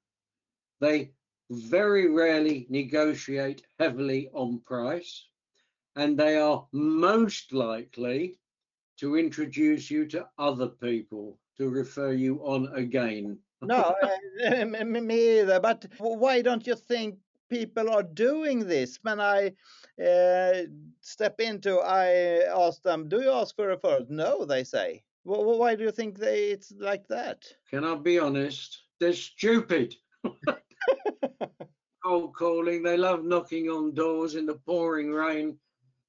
they 0.81 1.12
very 1.51 2.11
rarely 2.11 2.66
negotiate 2.68 3.62
heavily 3.79 4.29
on 4.35 4.61
price, 4.61 5.27
and 5.97 6.18
they 6.18 6.37
are 6.37 6.66
most 6.73 7.53
likely 7.53 8.38
to 8.98 9.16
introduce 9.16 9.90
you 9.90 10.06
to 10.06 10.26
other 10.38 10.68
people 10.68 11.38
to 11.56 11.68
refer 11.68 12.12
you 12.12 12.40
on 12.44 12.68
again. 12.74 13.38
no, 13.62 13.94
uh, 14.02 14.64
me 14.64 15.40
either. 15.40 15.61
But 15.61 15.87
why 15.98 16.42
don't 16.42 16.66
you 16.66 16.76
think 16.76 17.18
people 17.48 17.90
are 17.90 18.02
doing 18.02 18.66
this? 18.66 18.98
When 19.02 19.20
I 19.20 19.52
uh, 20.02 20.62
step 21.00 21.40
into, 21.40 21.78
I 21.78 22.44
ask 22.54 22.82
them, 22.82 23.08
"Do 23.08 23.20
you 23.20 23.32
ask 23.32 23.56
for 23.56 23.74
referrals?" 23.74 24.11
No, 24.11 24.44
they 24.44 24.64
say. 24.64 25.02
Well, 25.24 25.58
why 25.58 25.74
do 25.74 25.84
you 25.84 25.90
think 25.90 26.18
they 26.18 26.50
it's 26.50 26.72
like 26.78 27.06
that? 27.08 27.44
Can 27.68 27.84
I 27.84 27.96
be 27.96 28.18
honest? 28.18 28.82
They're 29.00 29.12
stupid. 29.12 29.96
Cold 32.04 32.34
calling. 32.34 32.82
They 32.82 32.96
love 32.96 33.24
knocking 33.24 33.68
on 33.68 33.94
doors 33.94 34.37
in 34.37 34.46
the 34.46 34.54
pouring 34.54 35.12
rain. 35.12 35.58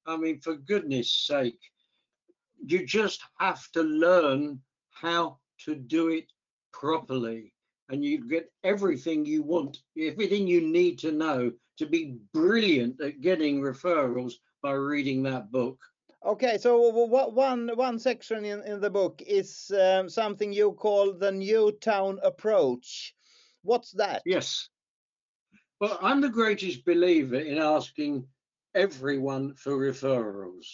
I 0.05 0.15
mean, 0.15 0.39
for 0.39 0.55
goodness 0.55 1.11
sake, 1.11 1.59
you 2.65 2.85
just 2.85 3.21
have 3.39 3.69
to 3.71 3.81
learn 3.81 4.59
how 4.91 5.37
to 5.65 5.75
do 5.75 6.09
it 6.09 6.25
properly. 6.71 7.53
And 7.89 8.05
you 8.05 8.27
get 8.29 8.51
everything 8.63 9.25
you 9.25 9.41
want, 9.41 9.77
everything 9.99 10.47
you 10.47 10.61
need 10.61 10.99
to 10.99 11.11
know 11.11 11.51
to 11.77 11.85
be 11.85 12.17
brilliant 12.33 13.01
at 13.01 13.21
getting 13.21 13.61
referrals 13.61 14.33
by 14.61 14.73
reading 14.73 15.23
that 15.23 15.51
book. 15.51 15.79
Okay, 16.25 16.57
so 16.57 16.77
one 16.89 17.69
one 17.75 17.97
section 17.97 18.43
in, 18.43 18.61
in 18.63 18.81
the 18.81 18.89
book 18.89 19.23
is 19.25 19.71
um, 19.79 20.09
something 20.09 20.51
you 20.51 20.73
call 20.73 21.13
the 21.13 21.31
new 21.31 21.71
town 21.71 22.19
approach. 22.23 23.15
What's 23.63 23.91
that? 23.93 24.21
Yes. 24.25 24.67
Well, 25.79 25.97
I'm 26.01 26.19
the 26.19 26.29
greatest 26.29 26.83
believer 26.83 27.39
in 27.39 27.57
asking 27.57 28.27
everyone 28.75 29.55
for 29.55 29.77
referrals. 29.77 30.67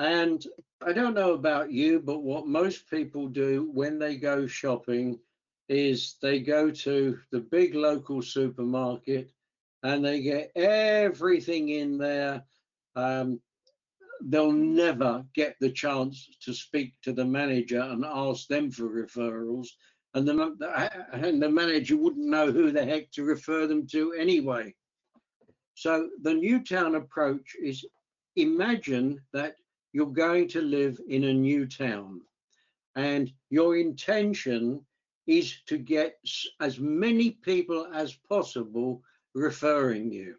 And 0.00 0.42
I 0.84 0.94
don't 0.94 1.14
know 1.14 1.34
about 1.34 1.70
you, 1.70 2.00
but 2.00 2.22
what 2.22 2.46
most 2.46 2.88
people 2.88 3.28
do 3.28 3.70
when 3.74 3.98
they 3.98 4.16
go 4.16 4.46
shopping 4.46 5.20
is 5.68 6.16
they 6.22 6.40
go 6.40 6.70
to 6.70 7.18
the 7.30 7.40
big 7.40 7.74
local 7.74 8.22
supermarket 8.22 9.30
and 9.82 10.02
they 10.02 10.22
get 10.22 10.52
everything 10.56 11.68
in 11.68 11.98
there. 11.98 12.42
Um, 12.96 13.42
they'll 14.22 14.52
never 14.52 15.24
get 15.34 15.56
the 15.60 15.70
chance 15.70 16.28
to 16.44 16.54
speak 16.54 16.94
to 17.02 17.12
the 17.12 17.24
manager 17.24 17.82
and 17.82 18.02
ask 18.04 18.48
them 18.48 18.70
for 18.70 18.88
referrals 18.88 19.68
and 20.14 20.26
the, 20.26 20.90
and 21.12 21.42
the 21.42 21.48
manager 21.48 21.96
wouldn't 21.96 22.26
know 22.26 22.50
who 22.50 22.72
the 22.72 22.84
heck 22.84 23.10
to 23.12 23.22
refer 23.22 23.66
them 23.66 23.86
to 23.88 24.14
anyway. 24.14 24.74
So 25.74 26.08
the 26.22 26.34
Newtown 26.34 26.94
approach 26.94 27.54
is 27.62 27.84
imagine 28.36 29.20
that 29.32 29.56
you're 29.92 30.06
going 30.06 30.48
to 30.48 30.62
live 30.62 31.00
in 31.08 31.24
a 31.24 31.32
new 31.32 31.66
town 31.66 32.20
and 32.96 33.32
your 33.50 33.76
intention 33.76 34.84
is 35.26 35.60
to 35.66 35.78
get 35.78 36.18
as 36.60 36.78
many 36.78 37.30
people 37.30 37.86
as 37.94 38.14
possible 38.28 39.02
referring 39.34 40.10
you. 40.12 40.34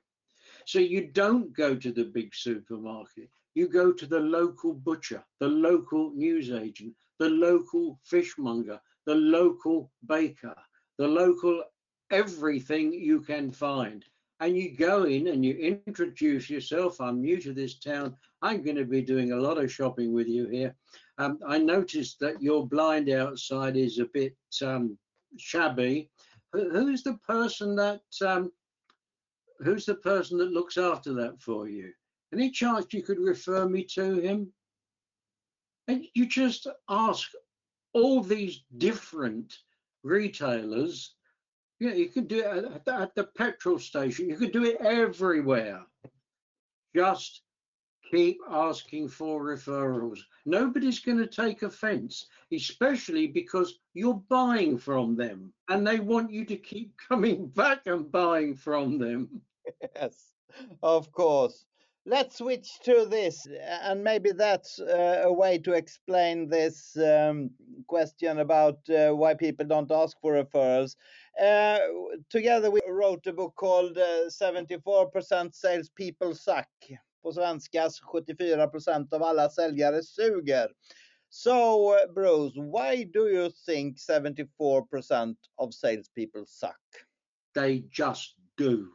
So 0.66 0.80
you 0.80 1.08
don't 1.08 1.54
go 1.54 1.76
to 1.76 1.92
the 1.92 2.06
big 2.06 2.36
supermarket, 2.36 3.30
you 3.56 3.68
go 3.68 3.92
to 3.92 4.06
the 4.06 4.20
local 4.20 4.74
butcher, 4.74 5.24
the 5.40 5.48
local 5.48 6.12
newsagent, 6.14 6.94
the 7.20 7.30
local 7.30 8.00
fishmonger, 8.04 8.80
the 9.06 9.16
local 9.16 9.92
baker, 10.06 10.56
the 10.98 11.08
local 11.08 11.64
everything 12.12 12.94
you 12.94 13.22
can 13.22 13.52
find. 13.52 14.06
And 14.42 14.58
you 14.58 14.76
go 14.76 15.04
in 15.04 15.28
and 15.28 15.46
you 15.46 15.82
introduce 15.86 16.50
yourself. 16.50 17.00
I'm 17.00 17.22
new 17.22 17.40
to 17.42 17.54
this 17.54 17.78
town. 17.78 18.18
I'm 18.42 18.64
going 18.64 18.76
to 18.76 18.86
be 18.86 19.04
doing 19.04 19.32
a 19.32 19.40
lot 19.40 19.60
of 19.60 19.72
shopping 19.72 20.14
with 20.14 20.28
you 20.28 20.48
here. 20.48 20.76
Um, 21.20 21.38
I 21.48 21.60
noticed 21.60 22.20
that 22.22 22.42
your 22.42 22.68
blind 22.68 23.08
outside 23.10 23.78
is 23.78 24.00
a 24.00 24.06
bit 24.06 24.36
um, 24.64 24.98
shabby. 25.38 26.10
who's 26.54 27.04
the 27.04 27.20
person 27.26 27.76
that 27.76 28.02
um, 28.26 28.52
who's 29.60 29.86
the 29.86 29.96
person 29.96 30.40
that 30.40 30.52
looks 30.52 30.76
after 30.76 31.14
that 31.14 31.40
for 31.40 31.70
you? 31.70 31.92
Any 32.34 32.50
chance 32.50 32.88
you 32.92 33.04
could 33.04 33.20
refer 33.20 33.70
me 33.70 33.84
to 33.94 34.16
him? 34.16 34.52
And 35.88 36.06
you 36.16 36.26
just 36.26 36.66
ask 36.90 37.30
all 37.94 38.22
these 38.22 38.64
different 38.80 39.54
retailers. 40.04 41.14
Yeah, 41.82 41.94
you 41.94 42.10
could 42.10 42.28
do 42.28 42.42
it 42.42 42.46
at 42.46 42.86
the, 42.86 42.94
at 42.94 43.16
the 43.16 43.24
petrol 43.24 43.80
station. 43.80 44.30
You 44.30 44.38
could 44.38 44.52
do 44.52 44.66
it 44.66 44.78
everywhere. 44.82 45.82
Just 46.96 47.42
keep 48.12 48.38
asking 48.48 49.10
for 49.10 49.44
referrals. 49.44 50.20
Nobody's 50.46 51.00
going 51.00 51.18
to 51.18 51.26
take 51.26 51.64
offense, 51.64 52.28
especially 52.54 53.26
because 53.26 53.80
you're 53.96 54.22
buying 54.30 54.78
from 54.78 55.16
them 55.16 55.52
and 55.70 55.88
they 55.88 56.00
want 56.00 56.32
you 56.32 56.46
to 56.46 56.56
keep 56.56 56.94
coming 57.10 57.48
back 57.48 57.80
and 57.88 58.12
buying 58.12 58.56
from 58.56 59.00
them. 59.00 59.42
Yes, 59.96 60.34
of 60.84 61.12
course. 61.12 61.66
Let's 62.06 62.40
switch 62.40 62.80
to 62.86 63.06
this, 63.06 63.48
and 63.84 64.04
maybe 64.04 64.32
that's 64.32 64.80
uh, 64.80 65.22
a 65.24 65.32
way 65.32 65.60
to 65.60 65.74
explain 65.74 66.50
this 66.50 66.98
um, 66.98 67.52
question 67.88 68.40
about 68.40 68.80
uh, 68.90 69.12
why 69.12 69.36
people 69.36 69.68
don't 69.68 69.92
ask 69.92 70.18
for 70.20 70.34
referrals. 70.34 70.96
Uh, 71.40 71.78
together, 72.30 72.72
we 72.72 72.82
wrote 72.88 73.28
a 73.28 73.34
book 73.34 73.54
called 73.56 73.98
74% 74.30 75.54
Salespeople 75.54 76.34
Suck. 76.34 76.68
På 77.24 77.32
svenska, 77.32 77.90
74% 78.14 79.14
av 79.14 79.24
alla 79.24 79.50
säljare 79.50 80.04
suger. 80.04 80.68
So, 81.30 81.96
Bruce, 82.16 82.56
why 82.56 83.06
do 83.06 83.30
you 83.30 83.52
think 83.66 83.98
74% 83.98 85.36
of 85.58 85.74
salespeople 85.74 86.46
suck? 86.46 86.82
They 87.54 87.84
just 87.92 88.36
do. 88.58 88.88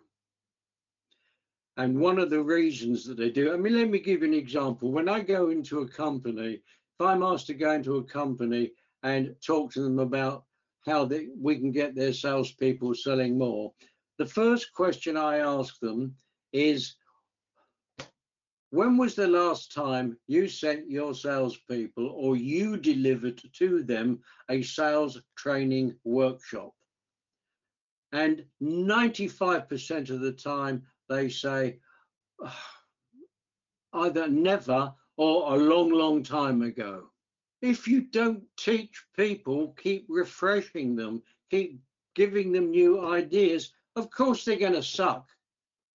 And 1.78 1.98
one 1.98 2.18
of 2.18 2.30
the 2.30 2.42
reasons 2.42 3.04
that 3.04 3.18
they 3.18 3.30
do, 3.30 3.52
I 3.52 3.56
mean, 3.56 3.76
let 3.76 3.90
me 3.90 3.98
give 3.98 4.22
you 4.22 4.28
an 4.28 4.34
example. 4.34 4.92
When 4.92 5.08
I 5.08 5.20
go 5.20 5.50
into 5.50 5.80
a 5.80 5.88
company, 5.88 6.54
if 6.54 7.06
I'm 7.06 7.22
asked 7.22 7.48
to 7.48 7.54
go 7.54 7.72
into 7.72 7.96
a 7.96 8.04
company 8.04 8.72
and 9.02 9.34
talk 9.46 9.72
to 9.72 9.82
them 9.82 9.98
about 9.98 10.44
how 10.86 11.04
they, 11.04 11.28
we 11.38 11.56
can 11.56 11.72
get 11.72 11.94
their 11.94 12.14
salespeople 12.14 12.94
selling 12.94 13.36
more, 13.36 13.72
the 14.18 14.24
first 14.24 14.72
question 14.72 15.18
I 15.18 15.38
ask 15.38 15.78
them 15.80 16.14
is, 16.52 16.96
when 18.70 18.96
was 18.96 19.14
the 19.14 19.28
last 19.28 19.72
time 19.72 20.16
you 20.26 20.48
sent 20.48 20.90
your 20.90 21.14
salespeople 21.14 22.08
or 22.08 22.36
you 22.36 22.78
delivered 22.78 23.42
to 23.58 23.82
them 23.82 24.20
a 24.48 24.62
sales 24.62 25.20
training 25.36 25.94
workshop? 26.04 26.72
And 28.12 28.44
95% 28.62 30.10
of 30.10 30.20
the 30.20 30.32
time, 30.32 30.82
they 31.08 31.28
say 31.28 31.78
ah, 32.42 32.70
either 33.92 34.28
never 34.28 34.92
or 35.16 35.54
a 35.54 35.58
long, 35.58 35.90
long 35.90 36.22
time 36.22 36.62
ago. 36.62 37.10
If 37.62 37.88
you 37.88 38.02
don't 38.02 38.42
teach 38.58 39.04
people, 39.16 39.74
keep 39.78 40.06
refreshing 40.08 40.94
them, 40.94 41.22
keep 41.50 41.80
giving 42.14 42.52
them 42.52 42.70
new 42.70 43.06
ideas, 43.06 43.72
of 43.96 44.10
course 44.10 44.44
they're 44.44 44.56
going 44.56 44.74
to 44.74 44.82
suck. 44.82 45.26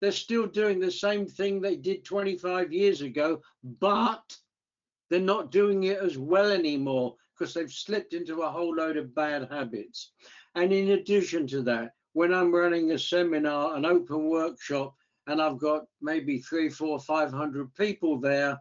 They're 0.00 0.12
still 0.12 0.46
doing 0.46 0.80
the 0.80 0.90
same 0.90 1.26
thing 1.26 1.60
they 1.60 1.76
did 1.76 2.04
25 2.04 2.72
years 2.72 3.02
ago, 3.02 3.42
but 3.62 4.36
they're 5.10 5.20
not 5.20 5.50
doing 5.50 5.84
it 5.84 5.98
as 5.98 6.16
well 6.16 6.50
anymore 6.50 7.16
because 7.38 7.52
they've 7.52 7.72
slipped 7.72 8.14
into 8.14 8.42
a 8.42 8.50
whole 8.50 8.74
load 8.74 8.96
of 8.96 9.14
bad 9.14 9.48
habits. 9.50 10.12
And 10.54 10.72
in 10.72 10.92
addition 10.92 11.46
to 11.48 11.62
that, 11.62 11.94
when 12.12 12.32
I'm 12.32 12.54
running 12.54 12.92
a 12.92 12.98
seminar, 12.98 13.76
an 13.76 13.84
open 13.84 14.24
workshop, 14.24 14.94
and 15.26 15.40
I've 15.40 15.59
got 15.59 15.85
maybe 16.00 16.38
three, 16.38 16.68
four, 16.68 16.98
five 16.98 17.33
hundred 17.33 17.74
people 17.74 18.18
there, 18.18 18.59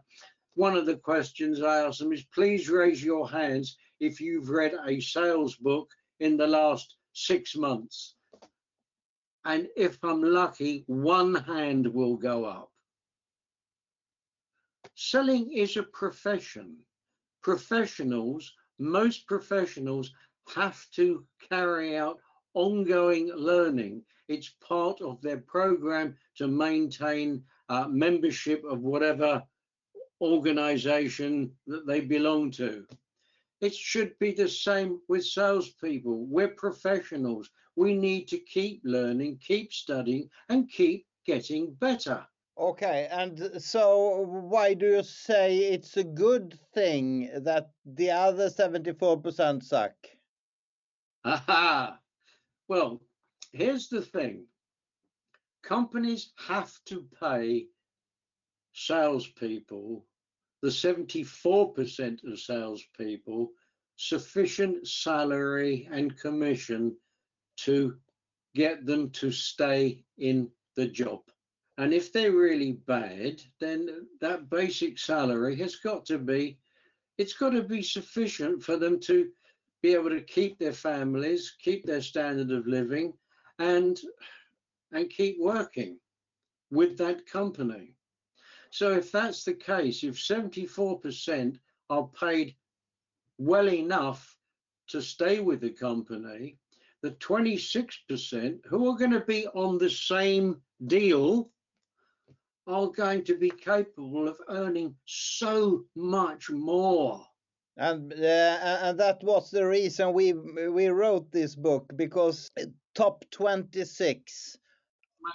one 0.54 0.76
of 0.76 0.86
the 0.86 0.96
questions 0.96 1.62
I 1.62 1.86
ask 1.86 1.98
them 1.98 2.12
is 2.12 2.24
please 2.34 2.68
raise 2.68 3.02
your 3.02 3.28
hands 3.28 3.76
if 4.00 4.20
you've 4.20 4.50
read 4.50 4.74
a 4.86 5.00
sales 5.00 5.56
book 5.56 5.90
in 6.20 6.36
the 6.36 6.46
last 6.46 6.96
six 7.12 7.56
months. 7.56 8.14
And 9.44 9.68
if 9.76 9.98
I'm 10.02 10.22
lucky, 10.22 10.84
one 10.86 11.34
hand 11.34 11.86
will 11.86 12.16
go 12.16 12.44
up. 12.44 12.70
Selling 14.94 15.52
is 15.52 15.76
a 15.76 15.82
profession. 15.82 16.76
Professionals, 17.42 18.52
most 18.78 19.26
professionals 19.26 20.12
have 20.54 20.84
to 20.90 21.24
carry 21.48 21.96
out 21.96 22.18
ongoing 22.54 23.28
learning. 23.34 24.02
It's 24.28 24.54
part 24.60 25.00
of 25.00 25.20
their 25.22 25.38
program 25.38 26.16
to 26.36 26.46
maintain 26.46 27.44
uh, 27.68 27.88
membership 27.88 28.64
of 28.64 28.80
whatever 28.80 29.42
organization 30.20 31.52
that 31.66 31.86
they 31.86 32.00
belong 32.00 32.50
to. 32.52 32.86
It 33.60 33.74
should 33.74 34.18
be 34.18 34.32
the 34.32 34.48
same 34.48 35.00
with 35.08 35.26
salespeople. 35.26 36.26
We're 36.26 36.48
professionals. 36.48 37.50
We 37.76 37.94
need 37.94 38.28
to 38.28 38.38
keep 38.38 38.80
learning, 38.84 39.38
keep 39.46 39.72
studying, 39.72 40.30
and 40.48 40.70
keep 40.70 41.06
getting 41.26 41.74
better. 41.74 42.26
Okay, 42.58 43.08
and 43.10 43.62
so 43.62 44.20
why 44.26 44.74
do 44.74 44.86
you 44.86 45.02
say 45.02 45.58
it's 45.58 45.96
a 45.96 46.04
good 46.04 46.58
thing 46.74 47.30
that 47.34 47.70
the 47.86 48.10
other 48.10 48.50
74% 48.50 49.62
suck? 49.62 49.94
Aha! 51.24 51.98
Well, 52.70 53.00
here's 53.50 53.88
the 53.88 54.00
thing 54.00 54.46
companies 55.64 56.30
have 56.38 56.72
to 56.84 57.04
pay 57.20 57.66
salespeople, 58.74 60.06
the 60.62 60.68
74% 60.68 62.24
of 62.24 62.38
salespeople, 62.38 63.50
sufficient 63.96 64.86
salary 64.86 65.88
and 65.90 66.16
commission 66.16 66.96
to 67.56 67.96
get 68.54 68.86
them 68.86 69.10
to 69.18 69.32
stay 69.32 70.04
in 70.18 70.48
the 70.76 70.86
job. 70.86 71.22
And 71.76 71.92
if 71.92 72.12
they're 72.12 72.30
really 72.30 72.74
bad, 72.86 73.42
then 73.58 74.06
that 74.20 74.48
basic 74.48 74.96
salary 74.96 75.56
has 75.56 75.74
got 75.74 76.06
to 76.06 76.18
be, 76.18 76.56
it's 77.18 77.34
got 77.34 77.50
to 77.50 77.64
be 77.64 77.82
sufficient 77.82 78.62
for 78.62 78.76
them 78.76 79.00
to 79.00 79.28
be 79.82 79.94
able 79.94 80.10
to 80.10 80.20
keep 80.20 80.58
their 80.58 80.72
families, 80.72 81.54
keep 81.62 81.84
their 81.84 82.02
standard 82.02 82.50
of 82.50 82.66
living, 82.66 83.12
and 83.58 84.00
and 84.92 85.08
keep 85.10 85.38
working 85.40 85.98
with 86.70 86.98
that 86.98 87.26
company. 87.26 87.94
So 88.70 88.92
if 88.92 89.10
that's 89.10 89.44
the 89.44 89.54
case, 89.54 90.04
if 90.04 90.16
74% 90.16 91.58
are 91.90 92.08
paid 92.08 92.54
well 93.38 93.68
enough 93.68 94.36
to 94.88 95.00
stay 95.00 95.40
with 95.40 95.60
the 95.60 95.70
company, 95.70 96.58
the 97.02 97.12
26% 97.12 98.66
who 98.66 98.88
are 98.88 98.96
going 98.96 99.10
to 99.12 99.20
be 99.20 99.46
on 99.48 99.78
the 99.78 99.90
same 99.90 100.60
deal 100.86 101.50
are 102.66 102.88
going 102.88 103.24
to 103.24 103.36
be 103.36 103.50
capable 103.50 104.28
of 104.28 104.40
earning 104.48 104.94
so 105.06 105.84
much 105.96 106.50
more 106.50 107.24
and 107.76 108.12
uh, 108.12 108.78
and 108.82 108.98
that 108.98 109.22
was 109.22 109.50
the 109.50 109.66
reason 109.66 110.12
we 110.12 110.32
we 110.32 110.88
wrote 110.88 111.30
this 111.32 111.54
book 111.54 111.90
because 111.96 112.50
top 112.94 113.24
26 113.30 114.58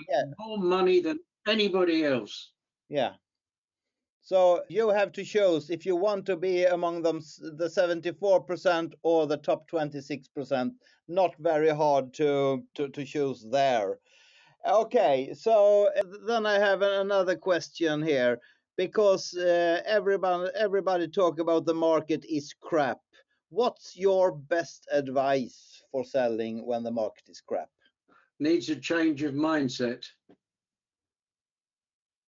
yeah. 0.09 0.23
more 0.39 0.57
money 0.57 1.01
than 1.01 1.19
anybody 1.47 2.05
else. 2.05 2.51
Yeah. 2.89 3.13
So 4.21 4.63
you 4.69 4.89
have 4.89 5.11
to 5.13 5.23
choose 5.23 5.69
if 5.69 5.85
you 5.85 5.95
want 5.95 6.25
to 6.25 6.35
be 6.35 6.65
among 6.65 7.03
them 7.03 7.19
the 7.39 7.67
74% 7.67 8.93
or 9.03 9.27
the 9.27 9.37
top 9.37 9.69
26% 9.69 10.71
not 11.07 11.35
very 11.37 11.69
hard 11.69 12.13
to 12.15 12.63
to, 12.73 12.89
to 12.89 13.05
choose 13.05 13.45
there. 13.51 13.99
Okay 14.67 15.31
so 15.35 15.91
then 16.25 16.47
i 16.47 16.57
have 16.57 16.81
another 16.81 17.35
question 17.35 18.01
here 18.01 18.39
because 18.77 19.33
uh, 19.35 19.81
everybody 19.85 20.49
everybody 20.55 21.07
talk 21.07 21.39
about 21.39 21.65
the 21.65 21.73
market 21.73 22.25
is 22.29 22.53
crap. 22.61 22.99
What's 23.49 23.95
your 23.97 24.33
best 24.33 24.87
advice 24.91 25.83
for 25.91 26.03
selling 26.05 26.65
when 26.65 26.83
the 26.83 26.91
market 26.91 27.29
is 27.29 27.41
crap? 27.41 27.69
Needs 28.39 28.69
a 28.69 28.75
change 28.75 29.23
of 29.23 29.33
mindset. 29.33 30.05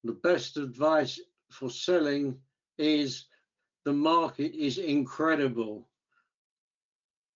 The 0.04 0.14
best 0.14 0.58
advice 0.58 1.20
for 1.52 1.70
selling 1.70 2.38
is 2.78 3.26
the 3.86 3.94
market 3.94 4.54
is 4.56 4.78
incredible. 4.80 5.88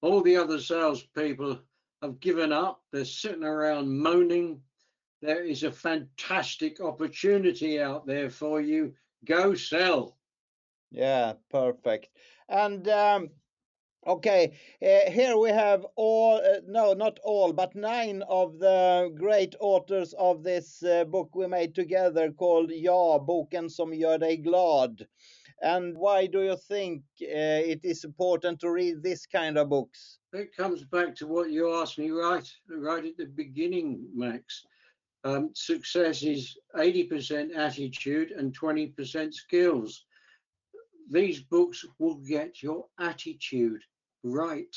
all 0.01 0.21
the 0.21 0.37
other 0.37 0.59
salespeople 0.59 1.59
have 2.01 2.19
given 2.19 2.51
up. 2.53 2.81
They're 2.91 3.05
sitting 3.05 3.43
around 3.43 3.89
moaning. 3.89 4.61
There 5.21 5.43
is 5.43 5.63
a 5.63 5.71
fantastic 5.71 6.81
opportunity 6.81 7.79
out 7.79 8.07
there 8.07 8.29
for 8.29 8.59
you. 8.59 8.93
Go 9.25 9.53
sell. 9.53 10.17
Yeah, 10.89 11.33
perfect. 11.51 12.09
And 12.49 12.87
um, 12.87 13.29
okay, 14.07 14.57
uh, 14.81 15.11
here 15.11 15.37
we 15.37 15.51
have 15.51 15.85
all, 15.95 16.37
uh, 16.37 16.61
no, 16.65 16.93
not 16.93 17.19
all, 17.23 17.53
but 17.53 17.75
nine 17.75 18.23
of 18.27 18.57
the 18.57 19.13
great 19.15 19.55
authors 19.59 20.13
of 20.13 20.43
this 20.43 20.83
uh, 20.83 21.05
book 21.05 21.29
we 21.35 21.47
made 21.47 21.75
together 21.75 22.31
called 22.31 22.71
Ja, 22.71 23.19
boken 23.19 23.69
som 23.69 23.93
gör 23.93 24.17
dig 24.17 24.43
glad. 24.43 25.05
And 25.63 25.95
why 25.95 26.25
do 26.25 26.41
you 26.41 26.57
think 26.57 27.03
uh, 27.21 27.61
it 27.71 27.85
is 27.85 28.03
important 28.03 28.59
to 28.61 28.71
read 28.71 29.03
this 29.03 29.27
kind 29.27 29.57
of 29.59 29.69
books? 29.69 30.17
It 30.33 30.55
comes 30.57 30.83
back 30.83 31.15
to 31.17 31.27
what 31.27 31.51
you 31.51 31.75
asked 31.75 31.99
me 31.99 32.09
right, 32.09 32.47
right 32.67 33.05
at 33.05 33.17
the 33.17 33.27
beginning, 33.27 34.09
Max. 34.15 34.65
Um, 35.23 35.51
success 35.53 36.23
is 36.23 36.57
80% 36.75 37.55
attitude 37.55 38.31
and 38.31 38.57
20% 38.57 39.33
skills. 39.33 40.05
These 41.11 41.41
books 41.41 41.85
will 41.99 42.15
get 42.15 42.63
your 42.63 42.85
attitude 42.99 43.81
right. 44.23 44.75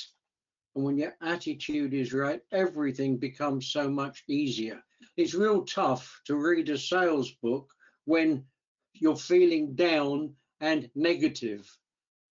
And 0.74 0.84
when 0.84 0.98
your 0.98 1.14
attitude 1.22 1.94
is 1.94 2.12
right, 2.12 2.42
everything 2.52 3.16
becomes 3.16 3.68
so 3.68 3.88
much 3.88 4.24
easier. 4.28 4.82
It's 5.16 5.34
real 5.34 5.64
tough 5.64 6.20
to 6.26 6.36
read 6.36 6.68
a 6.68 6.76
sales 6.76 7.30
book 7.42 7.72
when 8.04 8.44
you're 8.92 9.16
feeling 9.16 9.74
down 9.74 10.34
and 10.60 10.90
negative. 10.94 11.70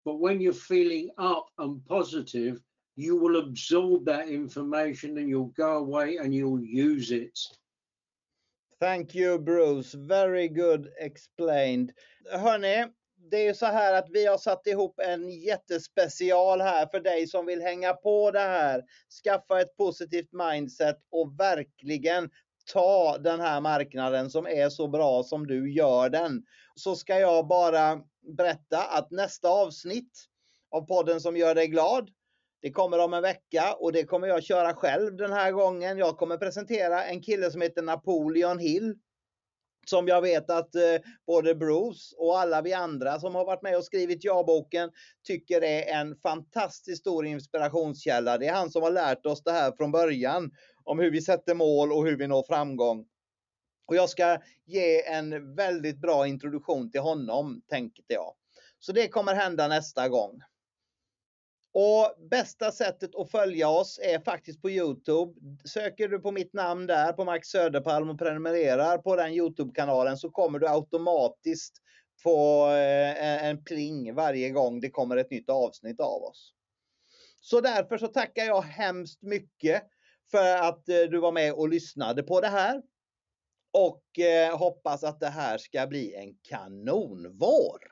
But 0.04 0.18
when 0.18 0.40
you're 0.40 0.52
feeling 0.52 1.10
up 1.16 1.46
and 1.58 1.84
positive, 1.86 2.60
you 2.96 3.16
will 3.16 3.36
absorb 3.36 4.04
that 4.04 4.28
information 4.28 5.16
and 5.18 5.28
you'll 5.28 5.54
go 5.56 5.78
away 5.78 6.16
and 6.16 6.34
you'll 6.34 6.62
use 6.62 7.10
it. 7.10 7.38
Thank 8.82 9.14
you 9.14 9.38
Bruce, 9.38 9.94
very 9.94 10.48
good 10.48 10.88
explained. 10.98 11.92
Hörni, 12.32 12.86
det 13.30 13.36
är 13.36 13.44
ju 13.44 13.54
så 13.54 13.66
här 13.66 13.94
att 13.94 14.10
vi 14.10 14.26
har 14.26 14.38
satt 14.38 14.66
ihop 14.66 15.00
en 15.00 15.30
jättespecial 15.30 16.60
här 16.60 16.86
för 16.86 17.00
dig 17.00 17.26
som 17.26 17.46
vill 17.46 17.62
hänga 17.62 17.92
på 17.92 18.30
det 18.30 18.38
här. 18.38 18.82
Skaffa 19.24 19.60
ett 19.60 19.76
positivt 19.76 20.32
mindset 20.32 20.96
och 21.10 21.40
verkligen 21.40 22.30
ta 22.72 23.18
den 23.18 23.40
här 23.40 23.60
marknaden 23.60 24.30
som 24.30 24.46
är 24.46 24.68
så 24.68 24.88
bra 24.88 25.22
som 25.22 25.46
du 25.46 25.72
gör 25.72 26.08
den. 26.08 26.42
Så 26.74 26.96
ska 26.96 27.18
jag 27.18 27.46
bara 27.46 28.00
berätta 28.36 28.82
att 28.84 29.10
nästa 29.10 29.48
avsnitt 29.48 30.24
av 30.70 30.86
podden 30.86 31.20
som 31.20 31.36
gör 31.36 31.54
dig 31.54 31.66
glad 31.68 32.10
det 32.62 32.70
kommer 32.70 32.98
om 32.98 33.14
en 33.14 33.22
vecka 33.22 33.74
och 33.74 33.92
det 33.92 34.04
kommer 34.04 34.28
jag 34.28 34.42
köra 34.42 34.74
själv 34.74 35.16
den 35.16 35.32
här 35.32 35.52
gången. 35.52 35.98
Jag 35.98 36.16
kommer 36.16 36.36
presentera 36.36 37.04
en 37.04 37.22
kille 37.22 37.50
som 37.50 37.60
heter 37.60 37.82
Napoleon 37.82 38.58
Hill. 38.58 38.94
Som 39.86 40.08
jag 40.08 40.22
vet 40.22 40.50
att 40.50 40.74
eh, 40.74 40.82
både 41.26 41.54
Bruce 41.54 42.16
och 42.16 42.38
alla 42.38 42.62
vi 42.62 42.72
andra 42.72 43.20
som 43.20 43.34
har 43.34 43.44
varit 43.44 43.62
med 43.62 43.76
och 43.76 43.84
skrivit 43.84 44.24
ja-boken 44.24 44.90
tycker 45.26 45.64
är 45.64 46.00
en 46.00 46.16
fantastiskt 46.16 47.00
stor 47.00 47.26
inspirationskälla. 47.26 48.38
Det 48.38 48.46
är 48.46 48.52
han 48.52 48.70
som 48.70 48.82
har 48.82 48.90
lärt 48.90 49.26
oss 49.26 49.42
det 49.42 49.52
här 49.52 49.72
från 49.76 49.92
början 49.92 50.50
om 50.84 50.98
hur 50.98 51.10
vi 51.10 51.22
sätter 51.22 51.54
mål 51.54 51.92
och 51.92 52.06
hur 52.06 52.16
vi 52.16 52.26
når 52.26 52.42
framgång. 52.42 53.06
Och 53.86 53.96
jag 53.96 54.10
ska 54.10 54.38
ge 54.64 55.06
en 55.06 55.54
väldigt 55.54 56.00
bra 56.00 56.26
introduktion 56.26 56.90
till 56.90 57.00
honom, 57.00 57.62
tänkte 57.68 58.12
jag. 58.12 58.34
Så 58.78 58.92
det 58.92 59.08
kommer 59.08 59.34
hända 59.34 59.68
nästa 59.68 60.08
gång. 60.08 60.40
Och 61.74 62.14
bästa 62.30 62.72
sättet 62.72 63.14
att 63.14 63.30
följa 63.30 63.68
oss 63.68 64.00
är 64.02 64.18
faktiskt 64.18 64.62
på 64.62 64.70
Youtube. 64.70 65.32
Söker 65.64 66.08
du 66.08 66.18
på 66.18 66.32
mitt 66.32 66.52
namn 66.52 66.86
där, 66.86 67.12
på 67.12 67.24
Max 67.24 67.48
Söderpalm 67.48 68.10
och 68.10 68.18
prenumererar 68.18 68.98
på 68.98 69.16
den 69.16 69.32
Youtube-kanalen 69.32 70.16
så 70.16 70.30
kommer 70.30 70.58
du 70.58 70.68
automatiskt 70.68 71.82
få 72.22 72.68
eh, 72.70 73.44
en 73.44 73.64
pling 73.64 74.14
varje 74.14 74.50
gång 74.50 74.80
det 74.80 74.90
kommer 74.90 75.16
ett 75.16 75.30
nytt 75.30 75.50
avsnitt 75.50 76.00
av 76.00 76.22
oss. 76.22 76.52
Så 77.40 77.60
därför 77.60 77.98
så 77.98 78.06
tackar 78.06 78.44
jag 78.44 78.62
hemskt 78.62 79.22
mycket 79.22 79.82
för 80.30 80.56
att 80.56 80.88
eh, 80.88 80.96
du 81.10 81.20
var 81.20 81.32
med 81.32 81.52
och 81.52 81.68
lyssnade 81.68 82.22
på 82.22 82.40
det 82.40 82.48
här. 82.48 82.82
Och 83.72 84.18
eh, 84.18 84.58
hoppas 84.58 85.04
att 85.04 85.20
det 85.20 85.28
här 85.28 85.58
ska 85.58 85.86
bli 85.86 86.14
en 86.14 86.34
kanonvår. 86.42 87.91